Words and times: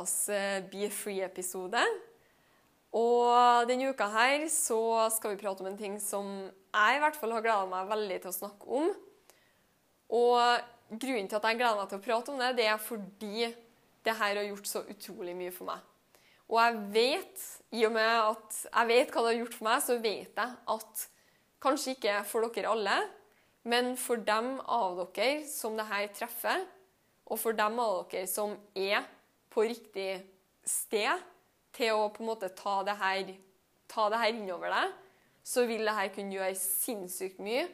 ukas 0.00 0.28
eh, 0.28 0.62
Be 0.70 0.88
Free-episode. 0.90 1.80
Og 2.96 3.68
denne 3.68 3.92
uka 3.92 4.08
her 4.10 4.48
så 4.48 5.08
skal 5.12 5.34
vi 5.34 5.42
prate 5.42 5.62
om 5.62 5.68
en 5.68 5.78
ting 5.78 6.00
som 6.00 6.26
jeg 6.48 6.96
i 6.96 7.02
hvert 7.02 7.16
fall 7.16 7.32
har 7.36 7.44
gleda 7.44 7.66
meg 7.68 7.90
veldig 7.90 8.18
til 8.22 8.30
å 8.30 8.34
snakke 8.34 8.66
om. 8.66 8.88
Og 10.10 10.40
grunnen 10.90 11.28
til 11.28 11.38
at 11.38 11.46
jeg 11.46 11.60
gleder 11.60 11.78
meg 11.78 11.90
til 11.90 12.00
å 12.00 12.06
prate 12.06 12.32
om 12.32 12.40
det, 12.40 12.56
det 12.58 12.66
er 12.66 12.82
fordi 12.82 13.52
det 14.02 14.16
her 14.16 14.40
har 14.40 14.48
gjort 14.48 14.66
så 14.66 14.82
utrolig 14.88 15.36
mye 15.36 15.52
for 15.54 15.68
meg. 15.68 15.86
Og 16.50 16.58
jeg 16.58 16.80
vet, 16.96 17.46
i 17.78 17.84
og 17.86 17.94
med 17.94 18.10
at 18.10 18.60
jeg 18.64 18.90
vet 18.90 19.12
hva 19.14 19.22
det 19.22 19.30
har 19.30 19.38
gjort 19.38 19.54
for 19.54 19.68
meg, 19.68 19.84
så 19.86 19.98
vet 20.00 20.42
jeg 20.42 20.58
at 20.74 21.06
kanskje 21.62 21.94
ikke 21.94 22.18
for 22.26 22.48
dere 22.48 22.72
alle, 22.72 22.98
men 23.70 23.92
for 24.00 24.18
dem 24.24 24.56
av 24.64 25.04
dere 25.14 25.44
som 25.46 25.76
det 25.78 25.86
her 25.86 26.10
treffer, 26.16 26.64
og 27.30 27.38
for 27.38 27.54
dem 27.54 27.78
av 27.78 28.00
dere 28.10 28.26
som 28.26 28.56
er 28.74 29.04
på 29.50 29.66
riktig 29.66 30.22
sted 30.66 31.22
til 31.76 31.96
å 31.96 32.08
på 32.14 32.22
en 32.22 32.30
måte 32.30 32.50
ta 32.56 32.80
det 32.86 32.96
her, 33.00 33.32
ta 33.90 34.08
det 34.12 34.20
her 34.22 34.34
innover 34.34 34.72
deg, 34.74 34.96
så 35.42 35.64
vil 35.68 35.86
det 35.86 35.96
her 35.96 36.10
kunne 36.14 36.36
gjøre 36.36 36.58
sinnssykt 36.58 37.40
mye 37.42 37.66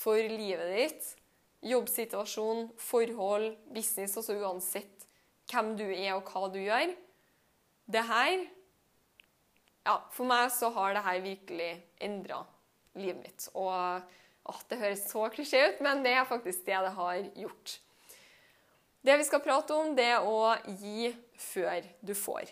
for 0.00 0.16
livet 0.16 0.70
ditt, 0.74 1.10
jobbsituasjon, 1.70 2.70
forhold, 2.80 3.52
business, 3.74 4.16
altså 4.16 4.38
uansett 4.40 5.04
hvem 5.50 5.74
du 5.76 5.84
er 5.90 6.14
og 6.14 6.30
hva 6.30 6.48
du 6.52 6.60
gjør. 6.62 6.94
Det 7.90 8.06
her 8.08 8.48
Ja, 9.80 9.96
for 10.12 10.28
meg 10.28 10.50
så 10.52 10.68
har 10.74 10.92
det 10.92 11.02
her 11.06 11.22
virkelig 11.24 11.70
endra 12.04 12.42
livet 13.00 13.22
mitt. 13.22 13.46
Og 13.56 13.72
åh, 13.72 14.58
det 14.68 14.78
høres 14.78 15.06
så 15.08 15.24
klisjé 15.32 15.62
ut, 15.70 15.80
men 15.80 16.02
det 16.04 16.12
er 16.14 16.28
faktisk 16.28 16.66
det 16.66 16.82
det 16.84 16.90
har 16.98 17.22
gjort. 17.40 17.78
Det 19.00 19.16
vi 19.16 19.24
skal 19.24 19.40
prate 19.44 19.76
om, 19.76 19.94
det 19.96 20.06
er 20.12 20.26
å 20.26 20.52
gi 20.80 21.10
før 21.40 21.86
du 22.04 22.12
får. 22.16 22.50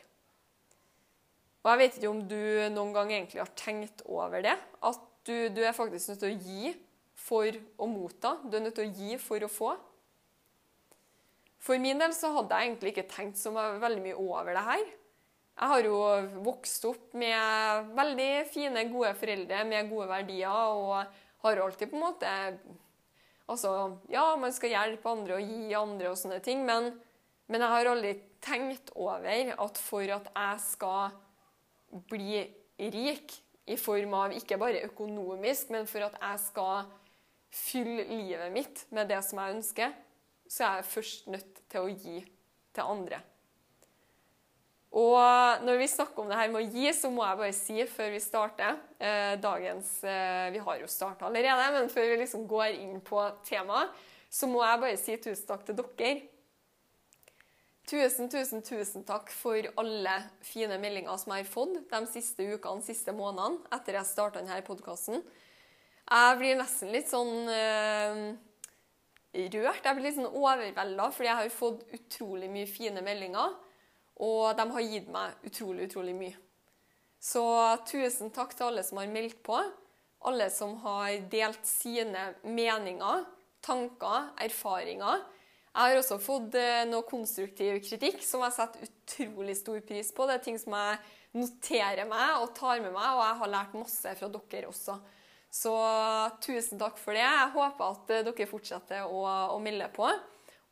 Og 1.65 1.73
jeg 1.73 1.81
vet 1.83 1.99
ikke 1.99 2.13
om 2.13 2.23
du 2.31 2.41
noen 2.73 2.95
gang 2.97 3.11
egentlig 3.13 3.43
har 3.43 3.51
tenkt 3.59 4.05
over 4.09 4.41
det. 4.45 4.55
At 4.81 5.03
du, 5.29 5.51
du 5.53 5.61
er 5.61 5.77
faktisk 5.77 6.15
nødt 6.15 6.23
til 6.23 6.33
å 6.33 6.47
gi 6.47 6.73
for 7.19 7.59
å 7.77 7.89
motta. 7.91 8.39
Du 8.49 8.57
er 8.57 8.65
nødt 8.65 8.79
til 8.79 8.89
å 8.89 8.95
gi 8.97 9.19
for 9.21 9.45
å 9.45 9.51
få. 9.53 9.75
For 11.61 11.83
min 11.83 12.01
del 12.01 12.15
så 12.17 12.31
hadde 12.37 12.57
jeg 12.57 12.71
egentlig 12.71 12.95
ikke 12.95 13.11
tenkt 13.11 13.41
så 13.41 13.53
veldig 13.53 14.01
mye 14.07 14.17
over 14.17 14.55
det 14.55 14.65
her. 14.71 14.85
Jeg 15.59 15.73
har 15.73 15.87
jo 15.89 16.01
vokst 16.47 16.85
opp 16.87 17.17
med 17.19 17.89
veldig 17.99 18.33
fine, 18.53 18.85
gode 18.93 19.11
foreldre 19.19 19.65
med 19.67 19.89
gode 19.91 20.07
verdier, 20.07 20.77
og 20.79 21.43
har 21.43 21.63
alltid 21.65 21.91
på 21.91 21.99
en 21.99 22.05
måte 22.05 22.35
Altså, 23.49 23.73
ja, 24.13 24.25
man 24.37 24.53
skal 24.53 24.75
hjelpe 24.75 25.09
andre 25.09 25.39
og 25.39 25.53
gi 25.53 25.75
andre 25.77 26.11
og 26.13 26.19
sånne 26.21 26.41
ting, 26.45 26.67
men, 26.69 26.91
men 27.49 27.65
jeg 27.65 27.73
har 27.73 27.91
aldri 27.91 28.13
tenkt 28.45 28.93
over 28.95 29.55
at 29.55 29.81
for 29.81 30.05
at 30.19 30.29
jeg 30.35 30.65
skal 30.67 31.17
bli 32.11 32.43
rik 32.79 33.39
i 33.69 33.77
form 33.81 34.15
av 34.17 34.35
ikke 34.37 34.59
bare 34.61 34.85
økonomisk, 34.89 35.73
men 35.73 35.89
for 35.89 36.05
at 36.07 36.19
jeg 36.21 36.43
skal 36.45 36.93
fylle 37.53 38.05
livet 38.09 38.53
mitt 38.53 38.85
med 38.95 39.09
det 39.09 39.23
som 39.25 39.41
jeg 39.41 39.57
ønsker, 39.57 39.97
så 40.49 40.65
er 40.65 40.81
jeg 40.81 40.91
først 40.93 41.33
nødt 41.33 41.65
til 41.69 41.85
å 41.85 41.93
gi 41.93 42.21
til 42.77 42.85
andre. 42.85 43.21
Og 44.97 45.65
når 45.67 45.83
vi 45.83 45.89
snakker 45.91 46.23
om 46.23 46.31
det 46.31 46.39
her 46.39 46.49
med 46.49 46.63
å 46.63 46.71
gi, 46.73 46.89
så 46.97 47.11
må 47.13 47.25
jeg 47.27 47.39
bare 47.43 47.57
si 47.57 47.85
før 47.93 48.15
vi 48.15 48.21
starter 48.25 48.79
eh, 48.97 49.35
dagens 49.41 49.91
eh, 50.01 50.49
Vi 50.55 50.63
har 50.65 50.79
jo 50.81 50.89
starta 50.89 51.29
allerede, 51.29 51.67
men 51.75 51.93
før 51.93 52.09
vi 52.09 52.17
liksom 52.23 52.47
går 52.49 52.79
inn 52.79 53.03
på 53.05 53.21
temaet, 53.45 53.93
så 54.33 54.49
må 54.49 54.63
jeg 54.65 54.81
bare 54.81 55.01
si 55.01 55.17
tusen 55.21 55.49
takk 55.49 55.67
til 55.69 55.77
dere. 55.77 56.15
Tusen, 57.89 58.29
tusen, 58.29 58.65
tusen 58.65 59.05
takk 59.09 59.31
for 59.33 59.65
alle 59.81 60.17
fine 60.45 60.77
meldinger 60.81 61.17
som 61.21 61.33
jeg 61.33 61.47
har 61.47 61.53
fått 61.53 61.79
de 61.89 62.01
siste 62.09 62.45
ukene, 62.45 62.85
siste 62.85 63.15
månedene 63.17 63.65
etter 63.73 63.97
jeg 63.97 64.09
starta 64.09 64.43
denne 64.43 64.61
podkasten. 64.65 65.23
Jeg 66.09 66.37
blir 66.41 66.57
nesten 66.57 66.93
litt 66.93 67.09
sånn 67.09 67.49
eh, 67.53 68.21
rørt. 69.53 69.85
Jeg 69.85 69.97
blir 69.97 70.05
litt 70.05 70.17
sånn 70.17 70.29
overvelda, 70.33 71.09
fordi 71.13 71.29
jeg 71.29 71.41
har 71.41 71.53
fått 71.53 71.89
utrolig 71.97 72.49
mye 72.53 72.69
fine 72.69 73.05
meldinger. 73.05 73.57
Og 74.25 74.57
de 74.59 74.67
har 74.75 74.87
gitt 74.87 75.11
meg 75.15 75.47
utrolig, 75.47 75.89
utrolig 75.89 76.15
mye. 76.19 76.37
Så 77.19 77.43
tusen 77.89 78.31
takk 78.35 78.55
til 78.55 78.69
alle 78.69 78.85
som 78.87 79.01
har 79.01 79.11
meldt 79.11 79.41
på. 79.47 79.59
Alle 80.27 80.49
som 80.51 80.75
har 80.83 81.13
delt 81.31 81.67
sine 81.67 82.33
meninger, 82.43 83.27
tanker, 83.65 84.33
erfaringer. 84.43 85.23
Jeg 85.69 85.93
har 85.93 86.01
også 86.01 86.19
fått 86.19 86.57
eh, 86.59 86.87
noe 86.91 87.07
konstruktiv 87.07 87.77
kritikk 87.85 88.23
som 88.27 88.43
jeg 88.43 88.57
setter 88.57 88.89
utrolig 88.89 89.55
stor 89.59 89.79
pris 89.87 90.11
på. 90.15 90.27
Det 90.27 90.39
er 90.39 90.43
ting 90.43 90.59
som 90.59 90.75
jeg 90.75 90.99
noterer 91.39 92.09
meg 92.09 92.41
og 92.43 92.51
tar 92.57 92.81
med 92.83 92.91
meg, 92.91 93.13
og 93.13 93.23
jeg 93.23 93.39
har 93.43 93.53
lært 93.53 93.77
masse 93.79 94.15
fra 94.19 94.31
dere 94.33 94.71
også. 94.73 94.97
Så 95.55 95.75
tusen 96.45 96.81
takk 96.81 96.99
for 97.01 97.17
det. 97.17 97.23
Jeg 97.23 97.55
håper 97.55 97.95
at 97.95 98.11
eh, 98.17 98.25
dere 98.27 98.51
fortsetter 98.51 99.07
å, 99.07 99.23
å 99.55 99.61
melde 99.63 99.87
på. 99.95 100.11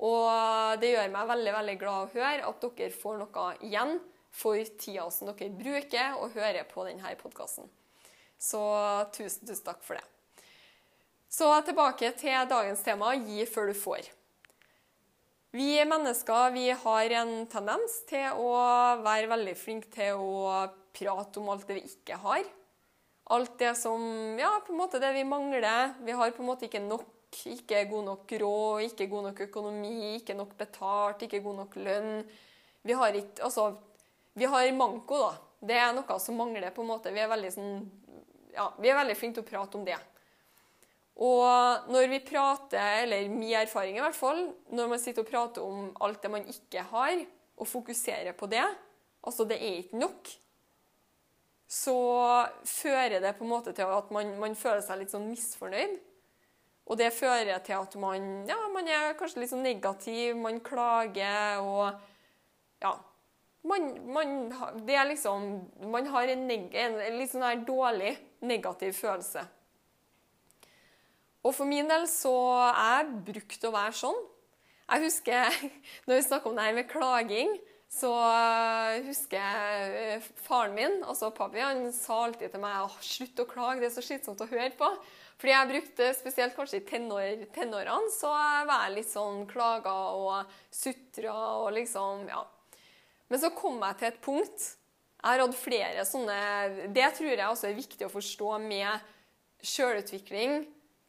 Og 0.05 0.81
det 0.83 0.93
gjør 0.93 1.13
meg 1.13 1.31
veldig 1.31 1.55
veldig 1.57 1.77
glad 1.81 2.03
å 2.03 2.11
høre 2.13 2.51
at 2.51 2.67
dere 2.67 2.93
får 2.93 3.23
noe 3.23 3.47
igjen 3.65 3.97
for 4.37 4.61
tida 4.77 5.07
som 5.13 5.31
dere 5.31 5.55
bruker 5.57 6.19
og 6.21 6.37
hører 6.37 6.67
på 6.69 6.85
denne 6.89 7.15
podkasten. 7.21 7.71
Så 8.37 8.61
tusen, 9.17 9.47
tusen 9.49 9.65
takk 9.65 9.81
for 9.87 9.97
det. 9.97 10.05
Så 11.33 11.49
tilbake 11.65 12.13
til 12.21 12.37
dagens 12.49 12.85
tema 12.85 13.15
gi 13.17 13.47
før 13.49 13.73
du 13.73 13.77
får. 13.77 14.11
Vi 15.57 15.73
mennesker 15.89 16.53
vi 16.53 16.69
har 16.69 17.13
en 17.23 17.33
tendens 17.49 18.03
til 18.11 18.37
å 18.37 18.53
være 19.01 19.31
veldig 19.31 19.57
flinke 19.57 19.89
til 19.95 20.21
å 20.21 20.67
prate 20.97 21.41
om 21.41 21.49
alt 21.53 21.65
det 21.69 21.79
vi 21.79 21.89
ikke 21.89 22.19
har. 22.21 22.45
Alt 23.33 23.57
det 23.59 23.73
som 23.81 24.03
Ja, 24.39 24.53
på 24.61 24.75
en 24.75 24.81
måte 24.83 25.01
det 25.01 25.15
vi 25.17 25.25
mangler. 25.25 25.97
Vi 26.05 26.13
har 26.13 26.35
på 26.37 26.45
en 26.45 26.51
måte 26.51 26.69
ikke 26.69 26.85
nok 26.85 27.09
ikke 27.51 27.85
god 27.91 28.05
nok 28.07 28.33
råd, 28.41 28.83
ikke 28.87 29.09
god 29.11 29.29
nok 29.29 29.41
økonomi, 29.47 30.15
ikke 30.17 30.37
nok 30.39 30.57
betalt, 30.59 31.23
ikke 31.27 31.43
god 31.45 31.61
nok 31.63 31.77
lønn. 31.77 32.25
Vi 32.87 32.97
har 32.97 33.19
ikke 33.19 33.45
Altså, 33.45 33.75
vi 34.35 34.45
har 34.45 34.73
manko, 34.73 35.19
da. 35.19 35.33
Det 35.67 35.79
er 35.81 35.95
noe 35.97 36.19
som 36.21 36.37
mangler, 36.39 36.71
på 36.71 36.85
en 36.85 36.91
måte. 36.93 37.13
Vi 37.13 37.23
er 37.23 37.33
veldig 37.33 37.53
sånn 37.55 37.73
Ja, 38.57 38.71
vi 38.81 38.89
er 38.89 38.97
veldig 38.97 39.17
flinke 39.19 39.41
til 39.41 39.45
å 39.45 39.51
prate 39.51 39.77
om 39.77 39.85
det. 39.85 39.99
Og 41.17 41.89
når 41.93 42.09
vi 42.13 42.21
prater, 42.25 43.03
eller 43.05 43.29
min 43.33 43.55
erfaring 43.57 43.97
i 43.97 44.03
hvert 44.05 44.17
fall, 44.17 44.43
når 44.69 44.89
man 44.91 45.01
sitter 45.01 45.25
og 45.25 45.31
prater 45.31 45.65
om 45.65 45.91
alt 46.05 46.21
det 46.23 46.31
man 46.33 46.49
ikke 46.49 46.85
har, 46.91 47.23
og 47.57 47.69
fokuserer 47.69 48.37
på 48.37 48.49
det, 48.53 48.65
altså 49.25 49.47
det 49.49 49.57
er 49.57 49.79
ikke 49.81 50.01
nok, 50.01 50.33
så 51.67 51.97
fører 52.69 53.21
det 53.21 53.33
på 53.39 53.45
en 53.45 53.51
måte 53.51 53.73
til 53.75 53.89
at 53.91 54.11
man, 54.15 54.37
man 54.39 54.55
føler 54.55 54.85
seg 54.85 55.01
litt 55.01 55.15
sånn 55.15 55.27
misfornøyd. 55.31 55.97
Og 56.87 56.99
det 57.01 57.11
fører 57.15 57.59
til 57.67 57.75
at 57.75 57.97
man, 57.99 58.47
ja, 58.47 58.59
man 58.71 58.87
er 58.87 59.17
kanskje 59.19 59.43
litt 59.43 59.51
sånn 59.51 59.67
negativ, 59.67 60.37
man 60.39 60.63
klager 60.65 61.63
og 61.65 62.13
Ja. 62.83 62.95
Man, 63.67 63.87
man, 64.15 64.35
det 64.87 64.95
er 64.95 65.09
liksom, 65.09 65.47
man 65.91 66.07
har 66.13 66.31
en, 66.31 66.45
neg, 66.47 66.69
en 66.79 67.01
litt 67.17 67.33
sånn 67.33 67.43
her 67.43 67.65
dårlig 67.67 68.13
negativ 68.47 68.93
følelse. 68.95 69.43
Og 71.43 71.55
for 71.55 71.67
min 71.67 71.91
del 71.91 72.07
så 72.11 72.35
jeg 72.69 73.09
brukt 73.27 73.67
å 73.67 73.73
være 73.75 73.97
sånn. 74.05 74.21
Jeg 74.87 75.03
husker, 75.09 75.59
Når 76.07 76.21
vi 76.21 76.27
snakker 76.29 76.53
om 76.53 76.61
det 76.61 76.69
her 76.69 76.79
med 76.79 76.91
klaging, 76.93 77.57
så 77.91 78.13
husker 79.07 79.39
jeg 79.41 80.23
faren 80.47 80.75
min, 80.77 80.99
altså 81.07 81.31
pappa, 81.35 81.63
han 81.63 81.89
sa 81.95 82.25
alltid 82.27 82.55
til 82.55 82.63
meg 82.63 82.99
slutt 83.03 83.43
å 83.43 83.51
klage, 83.51 83.81
det 83.83 83.91
er 83.91 83.95
så 83.95 84.05
slitsomt 84.05 84.43
å 84.43 84.51
høre 84.51 84.73
på. 84.79 84.91
Fordi 85.37 85.53
jeg 85.53 85.69
brukte, 85.69 86.13
spesielt 86.17 86.57
kanskje 86.57 86.81
i 86.81 86.87
tenår, 86.89 87.43
tenårene, 87.53 88.13
så 88.15 88.31
var 88.33 88.87
jeg 88.87 88.95
litt 88.95 89.11
sånn 89.11 89.43
klaga 89.51 89.93
og 90.17 90.55
sutra 90.73 91.35
og 91.63 91.75
liksom 91.77 92.25
Ja. 92.31 92.47
Men 93.29 93.43
så 93.43 93.51
kom 93.51 93.81
jeg 93.83 93.99
til 93.99 94.09
et 94.09 94.21
punkt 94.23 94.63
Jeg 94.63 95.27
har 95.27 95.43
hatt 95.43 95.57
flere 95.59 96.05
sånne 96.07 96.93
Det 96.95 97.09
tror 97.17 97.33
jeg 97.33 97.49
også 97.49 97.69
er 97.69 97.81
viktig 97.81 98.07
å 98.07 98.13
forstå 98.13 98.51
med 98.63 99.13
sjølutvikling, 99.67 100.67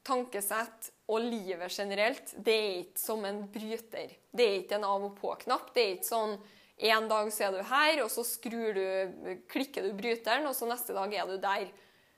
tankesett 0.07 0.88
og 1.12 1.19
livet 1.21 1.71
generelt. 1.71 2.31
Det 2.33 2.53
er 2.53 2.77
ikke 2.79 3.00
som 3.00 3.25
en 3.27 3.44
bryter. 3.51 4.15
Det 4.31 4.45
er 4.45 4.56
ikke 4.62 4.79
en 4.79 4.88
av 4.88 5.03
og 5.03 5.18
på-knapp. 5.19 5.69
Det 5.75 5.83
er 5.83 5.91
ikke 5.97 6.09
sånn 6.09 6.38
en 6.77 7.07
dag 7.09 7.29
så 7.33 7.47
er 7.47 7.56
du 7.56 7.62
her, 7.65 8.01
og 8.03 8.09
så 8.13 8.24
du, 8.50 9.44
klikker 9.50 9.83
du 9.83 9.94
bryteren, 9.97 10.45
og 10.47 10.56
så 10.56 10.68
neste 10.69 10.94
dag 10.94 11.13
er 11.13 11.29
du 11.29 11.38
der. 11.41 11.69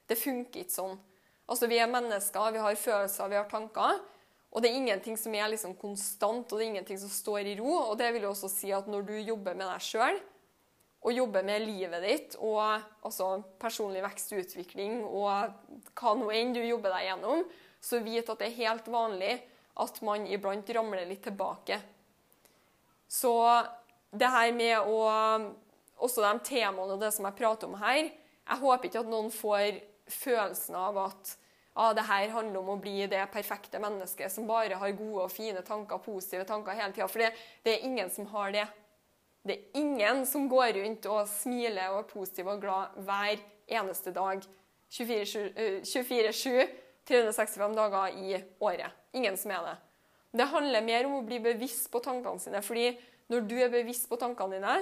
Det 0.08 0.18
funker 0.20 0.64
ikke 0.64 0.76
sånn. 0.76 0.98
Altså, 1.50 1.68
Vi 1.68 1.80
er 1.82 1.90
mennesker, 1.90 2.52
vi 2.54 2.62
har 2.62 2.76
følelser, 2.76 3.28
vi 3.28 3.40
har 3.40 3.50
tanker. 3.50 4.00
Og 4.50 4.62
det 4.62 4.70
er 4.70 4.80
ingenting 4.80 5.18
som 5.18 5.34
er 5.38 5.50
liksom 5.52 5.76
konstant, 5.78 6.50
og 6.50 6.58
det 6.58 6.66
er 6.66 6.72
ingenting 6.72 6.98
som 7.02 7.10
står 7.10 7.52
i 7.52 7.56
ro. 7.60 7.70
Og 7.92 7.98
det 7.98 8.10
vil 8.14 8.26
jo 8.26 8.34
også 8.34 8.50
si 8.50 8.72
at 8.74 8.88
når 8.90 9.06
du 9.06 9.16
jobber 9.18 9.58
med 9.58 9.68
deg 9.70 9.84
sjøl, 9.86 10.20
og 11.00 11.16
jobber 11.16 11.46
med 11.48 11.64
livet 11.64 12.04
ditt, 12.04 12.36
og 12.44 12.60
altså 13.08 13.38
personlig 13.62 14.02
vekst 14.04 14.34
og 14.34 14.42
utvikling, 14.44 14.98
og 15.06 15.94
hva 15.96 16.16
nå 16.18 16.28
enn 16.36 16.52
du 16.56 16.60
jobber 16.60 16.92
deg 16.98 17.08
gjennom, 17.08 17.46
så 17.80 18.02
vit 18.04 18.28
at 18.28 18.42
det 18.42 18.50
er 18.50 18.58
helt 18.66 18.90
vanlig 18.92 19.38
at 19.80 20.02
man 20.04 20.26
iblant 20.28 20.74
ramler 20.76 21.08
litt 21.08 21.24
tilbake. 21.24 21.80
Så 23.08 23.32
det 24.12 24.30
her 24.30 24.52
med 24.54 24.86
å 24.86 25.00
Også 26.00 26.22
de 26.24 26.40
temaene 26.48 26.94
og 26.96 27.02
det 27.02 27.10
som 27.12 27.26
jeg 27.28 27.36
prater 27.36 27.68
om 27.68 27.74
her 27.76 27.98
Jeg 28.06 28.60
håper 28.62 28.88
ikke 28.88 29.02
at 29.02 29.10
noen 29.10 29.32
får 29.34 29.80
følelsen 30.08 30.78
av 30.80 31.00
at 31.02 31.32
ah, 31.80 31.94
det 31.96 32.06
her 32.10 32.34
handler 32.34 32.60
om 32.60 32.74
å 32.74 32.82
bli 32.82 33.08
det 33.10 33.22
perfekte 33.34 33.80
mennesket 33.82 34.32
som 34.34 34.48
bare 34.50 34.78
har 34.82 34.96
gode 34.98 35.26
og 35.26 35.34
fine 35.34 35.64
tanker, 35.66 36.02
positive 36.04 36.46
tanker 36.50 36.78
hele 36.78 36.94
tida. 36.96 37.08
For 37.08 37.24
det, 37.24 37.32
det, 37.64 37.76
er 37.76 37.88
ingen 37.88 38.12
som 38.14 38.28
har 38.34 38.54
det. 38.56 38.66
Det 39.48 39.56
er 39.56 39.80
ingen 39.80 40.26
som 40.28 40.50
går 40.52 40.74
rundt 40.80 41.08
og 41.10 41.30
smiler 41.32 41.94
og 41.94 42.02
er 42.04 42.10
positiv 42.12 42.50
og 42.52 42.64
glad 42.64 42.98
hver 43.08 43.44
eneste 43.80 44.14
dag. 44.16 44.44
24-7, 44.90 46.66
365 47.08 47.78
dager 47.78 48.18
i 48.18 48.40
året. 48.60 48.98
Ingen 49.14 49.38
som 49.38 49.54
er 49.54 49.70
det. 49.70 49.78
Det 50.40 50.50
handler 50.52 50.86
mer 50.86 51.08
om 51.08 51.20
å 51.20 51.26
bli 51.26 51.40
bevisst 51.42 51.88
på 51.94 52.02
tankene 52.06 52.42
sine. 52.42 52.62
fordi 52.62 52.92
når 53.30 53.46
du 53.46 53.56
er 53.62 53.70
bevisst 53.70 54.10
på 54.10 54.18
tankene 54.18 54.58
dine, 54.58 54.76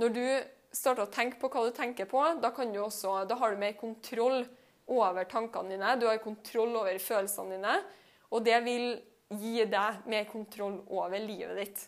når 0.00 0.12
du 0.16 0.24
starter 0.72 1.04
å 1.04 1.12
tenke 1.12 1.38
på 1.40 1.50
hva 1.52 1.66
du 1.68 1.74
tenker 1.76 2.08
på, 2.08 2.20
da, 2.40 2.50
også, 2.80 3.22
da 3.28 3.36
har 3.36 3.52
du 3.52 3.60
mer 3.60 3.76
kontroll 3.76 4.46
over 4.90 5.24
tankene 5.30 5.76
dine, 5.76 5.94
du 6.00 6.08
har 6.08 6.20
kontroll 6.22 6.74
over 6.80 6.98
følelsene 6.98 7.56
dine, 7.56 7.78
og 8.32 8.44
det 8.44 8.58
vil 8.64 8.86
gi 9.38 9.64
deg 9.70 10.04
mer 10.10 10.26
kontroll 10.28 10.80
over 10.92 11.16
livet 11.20 11.56
ditt. 11.60 11.86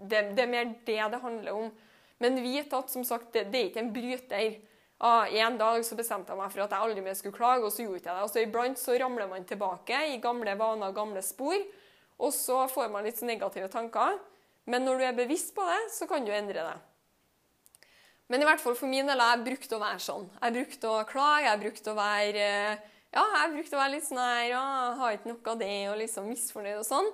Det, 0.00 0.30
det 0.34 0.44
er 0.44 0.50
mer 0.50 0.72
det 0.86 0.98
det 1.12 1.22
handler 1.22 1.56
om. 1.56 1.70
Men 2.20 2.40
vit 2.42 2.72
at 2.76 2.92
som 2.92 3.04
sagt, 3.06 3.32
det, 3.34 3.46
det 3.52 3.60
er 3.60 3.70
ikke 3.70 3.84
en 3.84 3.92
bryter. 3.94 4.56
Ah, 5.00 5.28
en 5.32 5.56
dag 5.60 5.84
så 5.86 5.96
bestemte 5.96 6.32
jeg 6.32 6.40
meg 6.40 6.52
for 6.52 6.64
at 6.64 6.74
jeg 6.74 6.86
aldri 6.86 7.04
mer 7.04 7.16
skulle 7.16 7.36
klage, 7.36 7.64
og 7.64 7.72
så 7.72 7.86
gjorde 7.86 8.02
jeg 8.02 8.08
det. 8.08 8.24
Altså, 8.24 8.42
iblant 8.44 8.80
så 8.80 8.96
ramler 9.00 9.30
man 9.30 9.46
tilbake 9.48 10.02
i 10.12 10.18
gamle 10.20 10.56
vaner 10.60 10.92
og 10.92 10.98
gamle 10.98 11.22
spor, 11.24 11.56
og 12.20 12.34
så 12.36 12.66
får 12.68 12.90
man 12.92 13.08
litt 13.08 13.22
negative 13.24 13.70
tanker. 13.72 14.18
Men 14.68 14.84
når 14.84 15.00
du 15.00 15.06
er 15.08 15.16
bevisst 15.16 15.54
på 15.56 15.64
det, 15.64 15.80
så 15.94 16.08
kan 16.08 16.26
du 16.26 16.32
endre 16.36 16.66
det. 16.66 16.76
Men 18.30 18.44
i 18.44 18.46
hvert 18.46 18.62
fall 18.62 18.76
for 18.78 18.90
min 18.90 19.08
del 19.10 19.18
jeg 19.18 19.42
brukte 19.42 19.74
å 19.74 19.82
være 19.82 20.00
sånn. 20.04 20.28
Jeg 20.38 20.54
brukte 20.54 20.90
å 20.90 21.02
klage, 21.08 21.48
jeg 21.48 21.62
brukte 21.64 21.92
å 21.92 21.98
være 21.98 22.46
ja, 23.10 23.24
jeg 23.24 23.54
brukte 23.56 23.74
å 23.74 23.80
være 23.80 23.94
litt 23.96 24.06
sånn 24.06 24.20
her 24.22 24.44
ja, 24.52 24.64
Har 25.00 25.16
ikke 25.16 25.32
noe 25.32 25.50
av 25.50 25.58
det, 25.58 25.76
og 25.90 25.98
liksom 25.98 26.28
misfornøyd 26.30 26.78
og 26.78 26.86
sånn. 26.86 27.08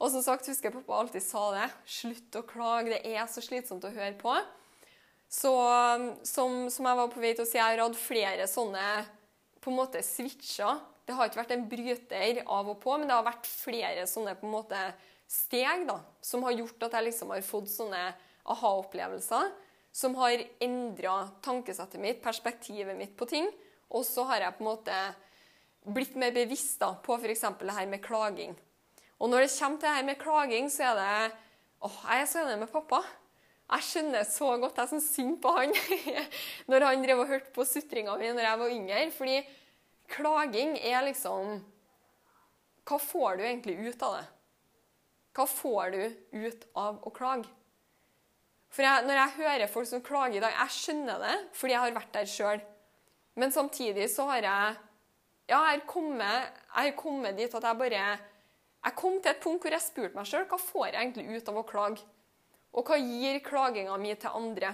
Og 0.00 0.12
som 0.12 0.22
sagt, 0.24 0.46
husker 0.48 0.70
jeg 0.70 0.76
pappa 0.78 1.00
alltid 1.00 1.24
sa 1.24 1.42
det. 1.56 1.66
Slutt 1.90 2.38
å 2.38 2.44
klage, 2.46 2.94
det 2.94 3.00
er 3.10 3.26
så 3.28 3.42
slitsomt 3.44 3.84
å 3.84 3.90
høre 3.92 4.14
på. 4.20 4.36
Så 5.30 5.50
som, 6.26 6.54
som 6.70 6.86
jeg 6.88 6.98
var 7.00 7.10
på 7.10 7.22
vei 7.22 7.32
til 7.34 7.44
å 7.44 7.48
si, 7.50 7.58
jeg 7.58 7.66
har 7.66 7.82
hatt 7.82 7.98
flere 7.98 8.46
sånne 8.50 8.86
på 9.60 9.72
en 9.72 9.78
måte 9.78 10.02
switcher. 10.06 10.78
Det 11.04 11.16
har 11.18 11.28
ikke 11.28 11.42
vært 11.42 11.56
en 11.56 11.66
bryter 11.70 12.40
av 12.46 12.70
og 12.70 12.78
på, 12.82 12.94
men 12.94 13.10
det 13.10 13.16
har 13.18 13.26
vært 13.26 13.50
flere 13.50 14.06
sånne 14.08 14.36
på 14.38 14.46
en 14.46 14.54
måte 14.54 14.84
steg 15.30 15.84
da, 15.90 15.98
som 16.22 16.46
har 16.46 16.54
gjort 16.56 16.86
at 16.86 16.96
jeg 16.96 17.08
liksom 17.10 17.34
har 17.34 17.42
fått 17.46 17.70
sånne 17.70 18.04
aha-opplevelser 18.50 19.50
som 19.92 20.14
har 20.20 20.42
endra 20.62 21.24
tankesettet 21.42 22.00
mitt, 22.00 22.22
perspektivet 22.22 22.96
mitt 22.98 23.16
på 23.18 23.26
ting. 23.30 23.48
Og 23.90 24.04
så 24.06 24.24
har 24.28 24.44
jeg 24.44 24.56
på 24.56 24.64
en 24.64 24.70
måte 24.70 24.98
blitt 25.90 26.16
mer 26.18 26.34
bevisst 26.34 26.80
da, 26.82 26.92
på 26.94 27.16
f.eks. 27.18 27.46
det 27.58 27.76
her 27.76 27.88
med 27.90 28.02
klaging. 28.04 28.54
Og 29.20 29.28
når 29.28 29.44
det 29.44 29.54
kommer 29.56 29.80
til 29.80 29.88
det 29.88 29.96
her 29.96 30.06
med 30.06 30.20
klaging, 30.20 30.70
så 30.72 30.90
er 30.90 31.00
det 31.00 31.38
åh, 31.80 31.98
jeg 32.06 32.22
er 32.22 32.30
så 32.30 32.44
enig 32.44 32.60
med 32.62 32.72
pappa. 32.72 33.02
Jeg 33.70 33.86
skjønner 33.86 34.24
så 34.26 34.48
godt 34.58 34.78
jeg 34.78 34.82
er 34.82 34.90
sånn 34.90 35.04
synd 35.04 35.36
på 35.42 35.50
han 35.54 35.74
når 36.70 36.86
han 36.88 37.04
drev 37.04 37.22
og 37.22 37.30
hørte 37.30 37.52
på 37.54 37.66
sutringa 37.68 38.16
mi 38.18 38.32
når 38.32 38.46
jeg 38.46 38.60
var 38.62 38.74
yngre. 38.74 39.04
Fordi 39.14 39.36
klaging 40.10 40.74
er 40.80 41.04
liksom 41.06 41.60
Hva 42.88 42.98
får 42.98 43.38
du 43.38 43.44
egentlig 43.46 43.76
ut 43.86 44.02
av 44.02 44.16
det? 44.18 44.26
Hva 45.36 45.46
får 45.46 45.94
du 45.94 46.00
ut 46.48 46.64
av 46.74 47.04
å 47.06 47.12
klage? 47.14 47.46
For 48.70 48.86
jeg, 48.86 49.06
Når 49.06 49.18
jeg 49.18 49.36
hører 49.36 49.70
folk 49.70 49.88
som 49.88 50.02
klager 50.02 50.38
i 50.38 50.44
dag, 50.44 50.54
jeg 50.54 50.76
skjønner 50.76 51.18
det, 51.24 51.36
fordi 51.58 51.74
jeg 51.74 51.80
har 51.80 51.96
vært 51.96 52.14
der 52.14 52.30
sjøl. 52.30 52.60
Men 53.34 53.52
samtidig 53.52 54.06
så 54.12 54.28
har 54.30 54.44
jeg 54.46 54.78
ja, 55.50 55.58
jeg 55.58 55.80
har 55.80 55.86
kommet, 55.86 56.60
jeg 56.70 56.92
har 56.92 56.96
kommet 56.98 57.36
dit 57.36 57.54
at 57.54 57.64
jeg 57.66 57.78
bare 57.78 58.02
Jeg 58.80 58.94
kom 58.96 59.16
til 59.20 59.30
et 59.30 59.40
punkt 59.42 59.64
hvor 59.64 59.74
jeg 59.74 59.82
spurte 59.82 60.16
meg 60.16 60.28
sjøl 60.28 60.46
hva 60.48 60.58
får 60.62 60.86
jeg 60.86 61.00
egentlig 61.00 61.36
ut 61.36 61.48
av 61.50 61.58
å 61.58 61.66
klage? 61.66 62.04
Og 62.70 62.86
hva 62.86 62.96
gir 62.96 63.40
klaginga 63.42 63.96
mi 63.98 64.14
til 64.14 64.30
andre? 64.38 64.70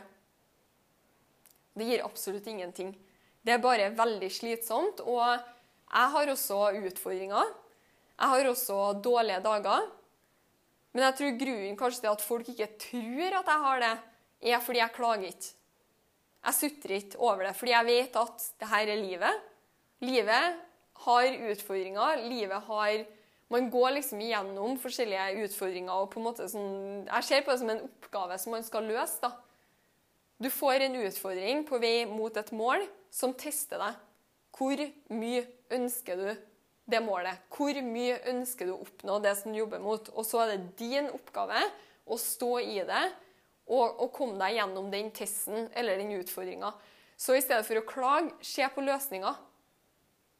Det 1.76 1.84
gir 1.88 2.04
absolutt 2.04 2.46
ingenting. 2.46 2.92
Det 3.44 3.54
er 3.54 3.62
bare 3.62 3.90
veldig 3.96 4.28
slitsomt. 4.32 5.00
Og 5.00 5.22
jeg 5.24 6.12
har 6.12 6.32
også 6.32 6.60
utfordringer. 6.76 7.52
Jeg 8.16 8.32
har 8.32 8.48
også 8.50 8.78
dårlige 9.04 9.42
dager. 9.44 9.88
Men 10.96 11.04
jeg 11.04 11.16
tror 11.18 11.34
grunnen 11.36 11.76
kanskje 11.76 12.06
til 12.06 12.08
at 12.14 12.22
folk 12.24 12.46
ikke 12.48 12.70
tror 12.80 13.34
at 13.42 13.48
jeg 13.52 13.62
har 13.66 13.82
det, 13.82 13.94
er 14.48 14.62
fordi 14.64 14.80
jeg 14.80 14.94
klager 14.94 15.26
ikke. 15.28 15.50
Jeg 16.46 16.56
sutrer 16.56 16.94
ikke 16.96 17.18
over 17.20 17.42
det, 17.44 17.50
fordi 17.58 17.74
jeg 17.74 17.86
vet 17.90 18.16
at 18.16 18.46
det 18.62 18.68
her 18.70 18.92
er 18.94 19.02
livet. 19.02 19.42
Livet 20.06 20.56
har 21.04 21.36
utfordringer. 21.50 22.22
Livet 22.24 22.64
har 22.70 23.04
Man 23.48 23.68
går 23.70 23.92
liksom 23.94 24.20
igjennom 24.20 24.78
forskjellige 24.82 25.44
utfordringer. 25.44 25.92
og 25.92 26.10
på 26.10 26.18
en 26.18 26.24
måte 26.24 26.48
sånn, 26.48 27.06
Jeg 27.06 27.24
ser 27.24 27.42
på 27.42 27.52
det 27.52 27.58
som 27.60 27.70
en 27.70 27.84
oppgave 27.84 28.38
som 28.38 28.52
man 28.52 28.62
skal 28.62 28.82
løse. 28.82 29.20
da. 29.22 29.30
Du 30.42 30.50
får 30.50 30.80
en 30.80 30.96
utfordring 30.96 31.64
på 31.68 31.78
vei 31.78 32.06
mot 32.06 32.36
et 32.36 32.52
mål 32.52 32.88
som 33.10 33.34
tester 33.34 33.78
deg. 33.78 33.94
Hvor 34.56 34.76
mye 35.10 35.46
ønsker 35.70 36.16
du 36.16 36.36
det 36.86 37.02
målet. 37.02 37.42
Hvor 37.52 37.78
mye 37.82 38.18
ønsker 38.30 38.68
du 38.68 38.74
å 38.76 38.82
oppnå 38.84 39.18
det 39.24 39.34
som 39.40 39.52
du 39.52 39.60
jobber 39.60 39.82
mot? 39.82 40.10
Og 40.14 40.26
så 40.26 40.44
er 40.44 40.54
det 40.54 40.76
din 40.78 41.10
oppgave 41.10 41.62
å 42.06 42.18
stå 42.20 42.52
i 42.62 42.78
det 42.86 43.04
og, 43.66 43.98
og 44.04 44.12
komme 44.14 44.38
deg 44.38 44.60
gjennom 44.60 44.92
den 44.92 45.10
testen 45.14 45.66
eller 45.74 45.98
den 45.98 46.14
utfordringa. 46.20 46.70
Så 47.18 47.34
i 47.34 47.42
stedet 47.42 47.66
for 47.66 47.80
å 47.80 47.86
klage, 47.88 48.34
se 48.44 48.66
på 48.70 48.84
løsninger. 48.84 49.38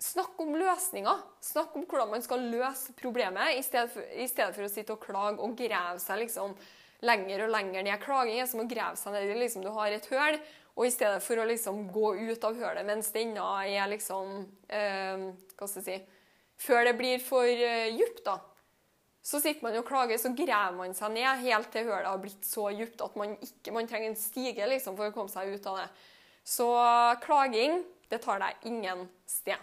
Snakk 0.03 0.39
om 0.45 0.53
løsninger. 0.61 1.23
Snakk 1.43 1.75
om 1.77 1.87
hvordan 1.89 2.13
man 2.13 2.25
skal 2.25 2.45
løse 2.53 2.93
problemet, 2.99 3.57
i 3.57 3.65
stedet 3.65 3.91
for, 3.95 4.05
i 4.05 4.29
stedet 4.29 4.53
for 4.55 4.67
å 4.67 4.71
sitte 4.71 4.95
og 4.95 5.03
klage 5.03 5.41
og 5.43 5.57
grave 5.59 5.99
seg 6.03 6.21
liksom 6.27 6.53
lenger 7.07 7.47
og 7.47 7.53
lenger 7.55 7.87
ned. 7.87 7.99
Klaging 8.05 8.39
er 8.43 8.51
som 8.51 8.63
å 8.63 8.69
grave 8.69 9.01
seg 9.01 9.17
ned 9.17 9.33
i 9.33 9.39
liksom, 9.41 9.65
Du 9.65 9.73
har 9.75 9.93
et 9.93 10.09
høl, 10.13 10.39
og 10.77 10.85
i 10.85 10.93
stedet 10.93 11.23
for 11.25 11.41
å 11.41 11.49
liksom 11.49 11.87
gå 11.89 12.13
ut 12.29 12.45
av 12.45 12.61
hølet 12.61 12.85
mens 12.85 13.09
det 13.15 13.25
ennå 13.25 13.47
er 13.65 13.89
liksom 13.89 14.43
eh, 14.69 15.23
Hva 15.57 15.69
skal 15.71 15.81
jeg 15.81 15.87
si 15.87 16.16
før 16.61 16.87
det 16.89 16.97
blir 16.99 17.23
for 17.23 17.47
uh, 17.47 17.89
djupt, 17.93 18.25
da. 18.27 18.39
Så 19.27 19.41
sitter 19.43 19.65
man 19.67 19.77
og 19.81 19.87
klager, 19.89 20.19
så 20.23 20.31
graver 20.39 20.77
man 20.79 20.93
seg 20.95 21.17
ned 21.17 21.43
helt 21.43 21.73
til 21.75 21.89
hølet 21.89 22.07
har 22.07 22.21
blitt 22.23 22.47
så 22.47 22.69
djupt 22.71 23.01
at 23.03 23.17
man 23.19 23.33
ikke 23.43 23.73
man 23.75 23.89
trenger 23.91 24.13
en 24.13 24.21
stige 24.21 24.69
liksom, 24.71 24.95
for 24.95 25.11
å 25.11 25.15
komme 25.17 25.33
seg 25.33 25.51
ut 25.51 25.67
av 25.67 25.81
det. 25.81 25.89
Så 26.47 26.69
klaging, 27.25 27.81
det 28.07 28.21
tar 28.23 28.39
deg 28.39 28.69
ingen 28.71 29.09
sted. 29.27 29.59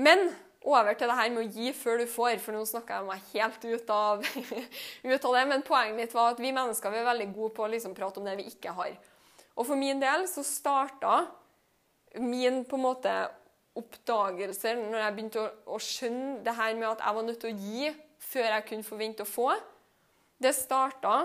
Men 0.00 0.30
over 0.64 0.94
til 0.94 1.10
det 1.10 1.18
her 1.18 1.30
med 1.34 1.42
å 1.42 1.52
gi 1.52 1.72
før 1.76 2.00
du 2.00 2.06
får, 2.08 2.38
for 2.40 2.56
nå 2.56 2.62
snakka 2.68 3.00
jeg 3.00 3.08
meg 3.08 3.30
helt 3.34 3.64
ut 3.66 3.92
av, 3.92 4.24
ut 5.12 5.28
av 5.28 5.36
det. 5.36 5.44
Men 5.50 5.66
poenget 5.66 5.98
mitt 5.98 6.16
var 6.16 6.32
at 6.32 6.42
vi 6.42 6.54
mennesker 6.54 6.94
vi 6.94 7.00
er 7.02 7.08
veldig 7.08 7.28
gode 7.34 7.54
på 7.56 7.66
å 7.66 7.70
liksom 7.72 7.96
prate 7.98 8.22
om 8.22 8.28
det 8.28 8.38
vi 8.40 8.48
ikke 8.48 8.74
har. 8.76 8.94
Og 9.52 9.66
for 9.68 9.76
min 9.76 10.00
del 10.00 10.24
så 10.30 10.44
starta 10.46 11.26
min 12.16 12.62
på 12.68 12.78
en 12.78 12.86
måte 12.86 13.12
oppdagelser 13.78 14.78
når 14.80 14.98
jeg 15.00 15.14
begynte 15.16 15.42
å, 15.42 15.48
å, 15.74 15.78
skjønne 15.80 16.42
det 16.44 16.54
her 16.58 16.74
med 16.76 16.88
at 16.90 17.04
jeg 17.04 17.16
var 17.16 17.26
nødt 17.26 17.40
til 17.42 17.52
å 17.52 17.62
gi 17.66 17.92
før 18.22 18.48
jeg 18.48 18.66
kunne 18.68 18.86
forvente 18.86 19.24
å 19.24 19.28
få. 19.28 19.48
Det 20.42 20.52
starta 20.56 21.16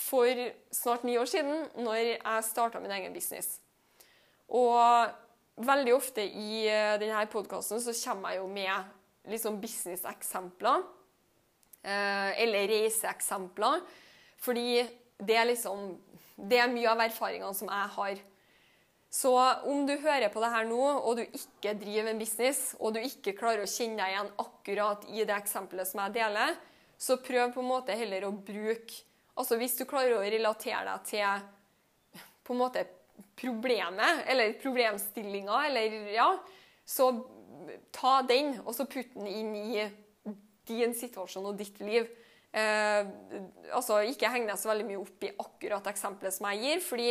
for 0.00 0.44
snart 0.74 1.04
ni 1.06 1.16
år 1.18 1.28
siden, 1.30 1.66
når 1.78 2.00
jeg 2.00 2.46
starta 2.46 2.82
min 2.82 2.94
egen 2.94 3.14
business. 3.14 3.58
Og 4.50 5.10
veldig 5.64 5.94
ofte 5.94 6.24
i 6.24 6.64
eh, 6.66 6.96
denne 7.00 7.26
podkasten 7.30 7.82
så 7.82 7.94
kommer 8.04 8.34
jeg 8.34 8.42
jo 8.42 8.48
med 8.50 9.30
liksom 9.30 9.60
business-eksempler. 9.62 10.82
Eh, 11.84 12.42
eller 12.42 12.68
reiseeksempler. 12.70 13.84
Fordi 14.44 14.82
det 15.22 15.38
er 15.38 15.48
liksom 15.48 15.94
det 16.34 16.58
er 16.58 16.70
mye 16.70 16.90
av 16.90 17.02
erfaringene 17.04 17.54
som 17.54 17.70
jeg 17.70 17.90
har. 17.96 18.22
Så 19.14 19.30
om 19.70 19.84
du 19.86 19.92
hører 20.02 20.30
på 20.34 20.40
det 20.42 20.50
her 20.50 20.66
nå, 20.66 20.80
og 21.06 21.20
du 21.20 21.22
ikke 21.22 21.76
driver 21.78 22.10
en 22.10 22.18
business, 22.18 22.72
og 22.80 22.96
du 22.96 23.00
ikke 23.04 23.36
klarer 23.38 23.62
å 23.62 23.70
kjenne 23.70 24.00
deg 24.00 24.10
igjen 24.10 24.30
akkurat 24.42 25.04
i 25.12 25.22
det 25.22 25.36
eksempelet 25.36 25.86
som 25.86 26.02
jeg 26.02 26.16
deler, 26.16 26.56
så 26.98 27.20
prøv 27.22 27.52
på 27.54 27.62
en 27.62 27.70
måte 27.70 27.96
heller 27.98 28.26
å 28.28 28.34
bruke 28.34 29.02
Altså 29.34 29.56
hvis 29.58 29.72
du 29.74 29.80
klarer 29.82 30.12
å 30.14 30.20
relatere 30.22 30.84
deg 30.86 31.06
til 31.08 32.20
på 32.46 32.54
en 32.54 32.60
måte 32.60 32.84
problemet, 33.34 34.20
eller 34.30 34.52
problemstillinga, 34.62 35.56
eller 35.66 35.96
ja, 36.14 36.28
så 36.86 37.08
ta 37.90 38.20
den, 38.22 38.52
og 38.62 38.76
så 38.76 38.86
putt 38.86 39.10
den 39.16 39.26
inn 39.26 39.56
i 39.58 39.88
din 40.70 40.94
situasjon 40.94 41.50
og 41.50 41.58
ditt 41.58 41.82
liv. 41.82 42.06
Eh, 42.54 43.10
altså, 43.74 44.04
Ikke 44.06 44.30
heng 44.30 44.46
deg 44.46 44.60
så 44.60 44.70
veldig 44.70 44.86
mye 44.86 45.02
opp 45.02 45.26
i 45.26 45.32
akkurat 45.34 45.90
eksempelet 45.90 46.36
som 46.36 46.46
jeg 46.52 46.62
gir, 46.62 46.84
fordi 46.86 47.10